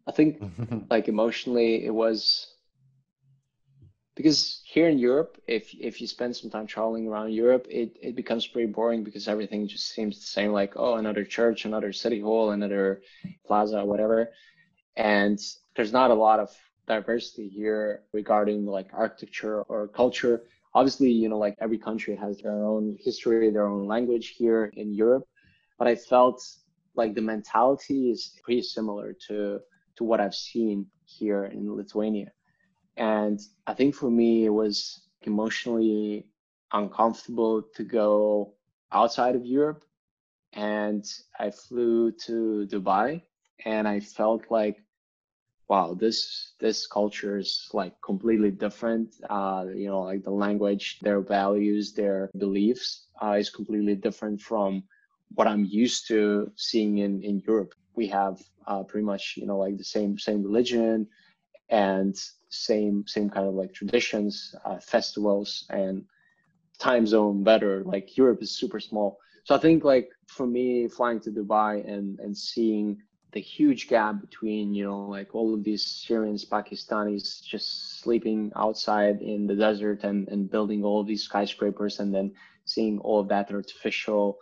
[0.08, 0.42] I think
[0.90, 2.48] like emotionally it was
[4.16, 8.16] because here in Europe, if if you spend some time traveling around Europe, it, it
[8.16, 12.20] becomes pretty boring because everything just seems the same, like oh another church, another city
[12.22, 13.02] hall, another
[13.46, 14.32] plaza, whatever.
[14.96, 15.40] And
[15.76, 16.50] there's not a lot of
[16.88, 20.42] diversity here regarding like architecture or culture.
[20.74, 24.96] Obviously, you know, like every country has their own history, their own language here in
[24.96, 25.28] Europe
[25.78, 26.44] but I felt
[26.96, 29.60] like the mentality is pretty similar to
[29.98, 32.32] to what I've seen here in Lithuania.
[32.98, 36.28] And I think for me it was emotionally
[36.72, 38.54] uncomfortable to go
[38.92, 39.84] outside of Europe.
[40.54, 41.04] And
[41.40, 43.22] I flew to Dubai
[43.66, 44.78] and I felt like
[45.70, 51.20] wow this this culture is like completely different uh, you know like the language their
[51.20, 54.84] values their beliefs uh, is completely different from
[55.36, 57.74] what I'm used to seeing in in Europe.
[57.96, 61.08] We have uh, pretty much you know like the same same religion
[61.70, 62.16] and
[62.50, 66.06] same same kind of like traditions, uh, festivals and
[66.80, 67.84] time zone better.
[67.84, 72.20] Like Europe is super small, so I think like for me flying to Dubai and
[72.20, 73.02] and seeing
[73.34, 79.22] the huge gap between you know like all of these Syrians, Pakistanis just sleeping outside
[79.22, 82.34] in the desert and and building all these skyscrapers and then
[82.66, 84.38] seeing all of that artificial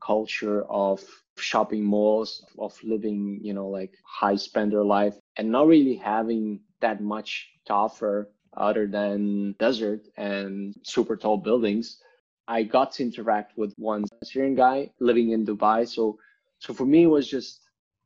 [0.00, 1.02] culture of
[1.36, 7.00] shopping malls, of living, you know, like high spender life and not really having that
[7.00, 12.02] much to offer other than desert and super tall buildings.
[12.48, 15.86] I got to interact with one Syrian guy living in Dubai.
[15.86, 16.18] So,
[16.58, 17.60] so for me, it was just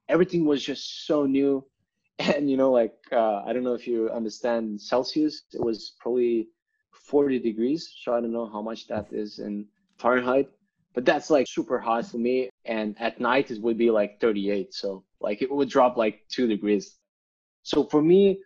[0.08, 1.64] everything was just so new.
[2.18, 5.42] And you know, like uh, I don't know if you understand Celsius.
[5.52, 6.48] It was probably
[6.92, 7.90] 40 degrees.
[8.02, 9.66] So I don't know how much that is in
[9.98, 10.50] Fahrenheit
[10.94, 12.50] but that's like super hot for me.
[12.64, 14.74] And at night it would be like 38.
[14.74, 16.96] So like it would drop like two degrees.
[17.62, 18.40] So for me,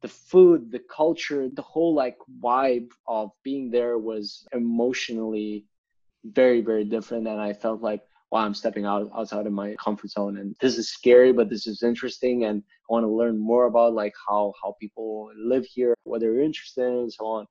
[0.00, 5.66] the food, the culture, the whole like vibe of being there was emotionally
[6.24, 7.26] very, very different.
[7.26, 10.76] And I felt like, wow, I'm stepping out outside of my comfort zone, and this
[10.76, 14.52] is scary, but this is interesting, and I want to learn more about like how
[14.62, 17.46] how people live here, what they're interested in, and so on.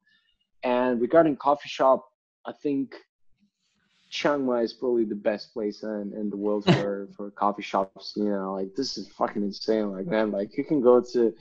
[0.63, 2.05] And regarding coffee shop,
[2.45, 2.95] I think
[4.09, 8.13] Chiang Mai is probably the best place in, in the world for, for coffee shops.
[8.15, 9.91] You know, like this is fucking insane.
[9.91, 11.33] Like man, like you can go to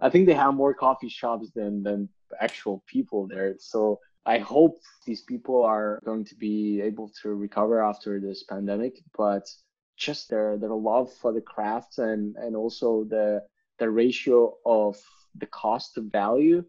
[0.00, 2.08] I think they have more coffee shops than than
[2.40, 3.54] actual people there.
[3.58, 9.00] So I hope these people are going to be able to recover after this pandemic,
[9.16, 9.48] but
[9.96, 13.42] just their their love for the craft and and also the
[13.78, 14.96] the ratio of
[15.36, 16.64] the cost to value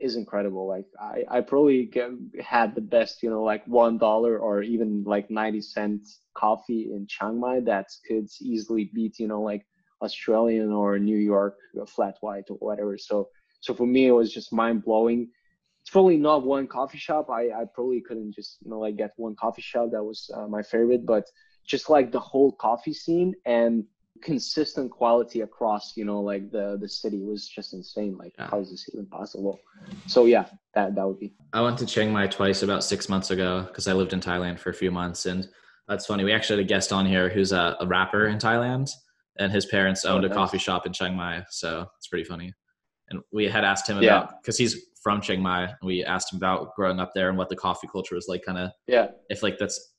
[0.00, 0.66] is incredible.
[0.66, 5.04] Like I, I probably get, had the best, you know, like one dollar or even
[5.04, 9.66] like 90 cents coffee in Chiang Mai that could easily beat, you know, like
[10.02, 12.96] Australian or New York flat white or whatever.
[12.96, 13.28] So,
[13.60, 15.28] so for me, it was just mind blowing.
[15.82, 17.28] It's probably not one coffee shop.
[17.30, 20.46] I, I probably couldn't just, you know, like get one coffee shop that was uh,
[20.46, 21.24] my favorite, but
[21.66, 23.84] just like the whole coffee scene and
[24.22, 28.48] consistent quality across you know like the the city was just insane like yeah.
[28.50, 29.58] how is this even possible
[30.06, 33.30] so yeah that that would be i went to chiang mai twice about six months
[33.30, 35.48] ago because i lived in thailand for a few months and
[35.88, 38.90] that's funny we actually had a guest on here who's a, a rapper in thailand
[39.38, 40.34] and his parents owned oh, nice.
[40.34, 42.52] a coffee shop in chiang mai so it's pretty funny
[43.08, 44.18] and we had asked him yeah.
[44.18, 47.48] about because he's from chiang mai we asked him about growing up there and what
[47.48, 49.94] the coffee culture was like kind of yeah if like that's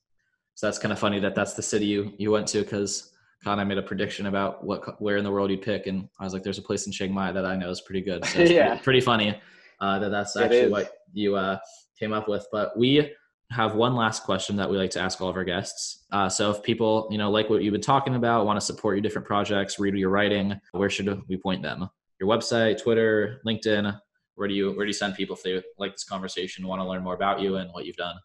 [0.54, 3.12] so that's kind of funny that that's the city you you went to because
[3.44, 6.24] Con, I made a prediction about what where in the world you'd pick, and I
[6.24, 8.38] was like, "There's a place in Chiang Mai that I know is pretty good." So
[8.42, 9.40] yeah, pretty, pretty, funny
[9.80, 11.58] uh, that that's actually what you uh,
[11.98, 12.46] came up with.
[12.52, 13.12] But we
[13.50, 16.04] have one last question that we like to ask all of our guests.
[16.12, 18.94] Uh, so if people, you know, like what you've been talking about, want to support
[18.94, 21.88] your different projects, read your writing, where should we point them?
[22.20, 23.98] Your website, Twitter, LinkedIn.
[24.36, 26.88] Where do you where do you send people if they like this conversation, want to
[26.88, 28.16] learn more about you and what you've done?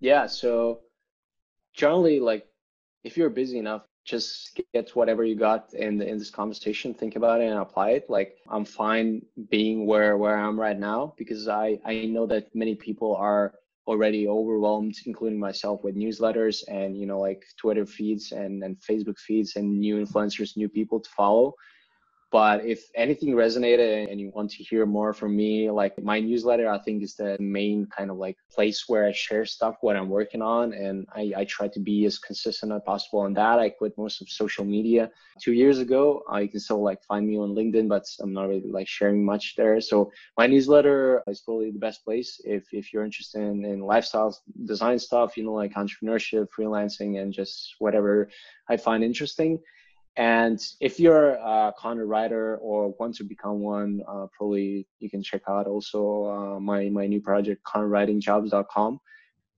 [0.00, 0.80] Yeah, so
[1.72, 2.46] generally, like
[3.04, 7.40] if you're busy enough, just get whatever you got in in this conversation, think about
[7.40, 8.08] it and apply it.
[8.08, 12.74] Like I'm fine being where where I'm right now because I I know that many
[12.74, 13.54] people are
[13.86, 19.18] already overwhelmed, including myself, with newsletters and you know like Twitter feeds and and Facebook
[19.18, 21.54] feeds and new influencers, new people to follow.
[22.30, 26.68] But if anything resonated and you want to hear more from me, like my newsletter,
[26.68, 30.10] I think is the main kind of like place where I share stuff, what I'm
[30.10, 30.74] working on.
[30.74, 33.58] And I, I try to be as consistent as possible on that.
[33.58, 35.10] I quit most of social media
[35.40, 36.22] two years ago.
[36.28, 39.54] I can still like find me on LinkedIn, but I'm not really like sharing much
[39.56, 39.80] there.
[39.80, 44.38] So my newsletter is probably the best place if, if you're interested in, in lifestyle
[44.66, 48.28] design stuff, you know, like entrepreneurship, freelancing, and just whatever
[48.68, 49.60] I find interesting.
[50.18, 55.22] And if you're a content writer or want to become one, uh, probably you can
[55.22, 58.98] check out also uh, my, my new project, contentwritingjobs.com,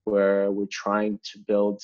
[0.03, 1.81] where we're trying to build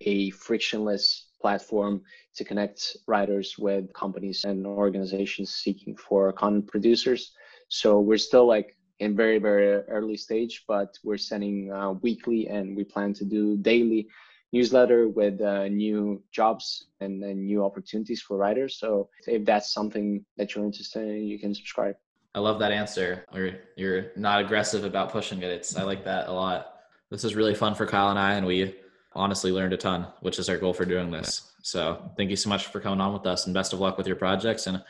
[0.00, 2.00] a frictionless platform
[2.36, 7.32] to connect writers with companies and organizations seeking for content producers.
[7.68, 12.74] So we're still like in very, very early stage, but we're sending uh, weekly and
[12.74, 14.08] we plan to do daily
[14.52, 18.78] newsletter with uh, new jobs and, and new opportunities for writers.
[18.78, 21.96] So if that's something that you're interested in, you can subscribe.
[22.34, 23.24] I love that answer.
[23.34, 25.50] You're, you're not aggressive about pushing it.
[25.50, 26.74] It's I like that a lot.
[27.10, 28.76] This is really fun for Kyle and I, and we
[29.14, 31.50] honestly learned a ton, which is our goal for doing this.
[31.62, 34.06] So thank you so much for coming on with us, and best of luck with
[34.06, 34.66] your projects.
[34.66, 34.82] And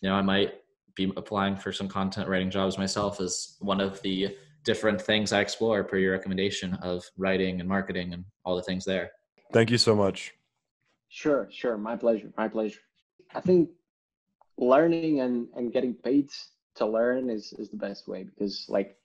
[0.00, 0.54] you know, I might
[0.94, 5.40] be applying for some content writing jobs myself as one of the different things I
[5.40, 9.10] explore per your recommendation of writing and marketing and all the things there.
[9.52, 10.32] Thank you so much.
[11.08, 11.76] Sure, sure.
[11.76, 12.32] My pleasure.
[12.36, 12.80] My pleasure.
[13.34, 13.70] I think
[14.56, 16.30] learning and, and getting paid
[16.76, 18.96] to learn is, is the best way because like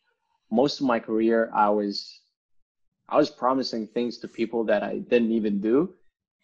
[0.51, 2.21] most of my career I was
[3.09, 5.93] I was promising things to people that I didn't even do.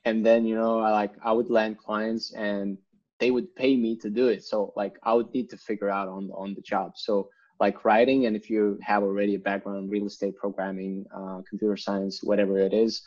[0.06, 2.78] And then, you know, I like I would land clients and
[3.20, 4.44] they would pay me to do it.
[4.44, 6.94] So like I would need to figure out on on the job.
[6.96, 7.30] So
[7.60, 11.78] like writing and if you have already a background in real estate programming uh, computer
[11.78, 13.02] science whatever it is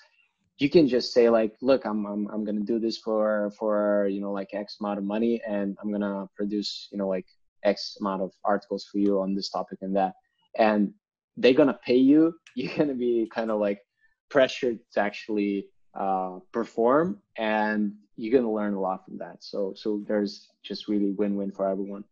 [0.58, 4.20] you can just say like look i'm i'm, I'm to do this for for you
[4.20, 7.26] know like x amount of money and i'm to produce you know like
[7.66, 10.14] x amount of articles for you on this topic and that.
[10.58, 10.94] And
[11.36, 12.34] they're to pay you.
[12.54, 13.80] You're to be kind of like
[14.30, 19.44] pressured to actually uh, perform and you're to learn a lot from that.
[19.44, 22.04] So so there's just really win-win for everyone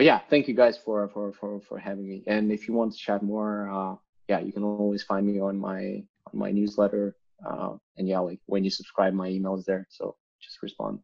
[0.00, 2.22] but yeah, thank you guys for for for for having me.
[2.26, 3.96] And if you want to chat more, uh,
[4.30, 6.02] yeah, you can always find me on my
[6.32, 7.14] on my newsletter.
[7.46, 9.86] Uh, and yeah, like when you subscribe, my email is there.
[9.90, 11.00] So just respond.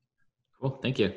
[0.59, 0.78] Cool.
[0.81, 1.12] Thank you.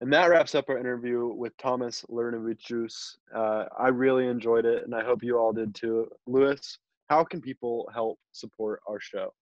[0.00, 3.18] And that wraps up our interview with Tomas Laurinavicius.
[3.32, 6.08] Uh, I really enjoyed it, and I hope you all did too.
[6.26, 6.78] Louis,
[7.08, 9.32] how can people help support our show?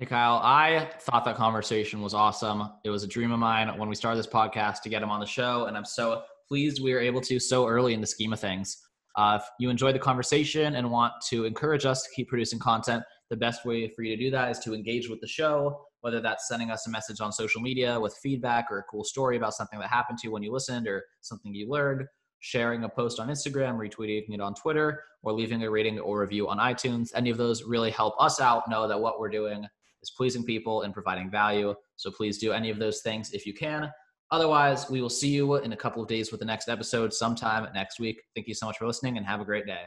[0.00, 2.70] Hey, Kyle, I thought that conversation was awesome.
[2.84, 5.18] It was a dream of mine when we started this podcast to get him on
[5.18, 8.32] the show, and I'm so pleased we were able to so early in the scheme
[8.32, 8.78] of things.
[9.16, 13.02] Uh, if you enjoyed the conversation and want to encourage us to keep producing content,
[13.28, 16.20] the best way for you to do that is to engage with the show, whether
[16.20, 19.54] that's sending us a message on social media with feedback or a cool story about
[19.54, 22.06] something that happened to you when you listened or something you learned,
[22.38, 26.46] sharing a post on Instagram, retweeting it on Twitter, or leaving a rating or review
[26.46, 27.08] on iTunes.
[27.16, 29.66] Any of those really help us out know that what we're doing
[30.08, 31.74] is pleasing people and providing value.
[31.96, 33.90] So please do any of those things if you can.
[34.30, 37.66] Otherwise, we will see you in a couple of days with the next episode sometime
[37.74, 38.20] next week.
[38.34, 39.84] Thank you so much for listening and have a great day.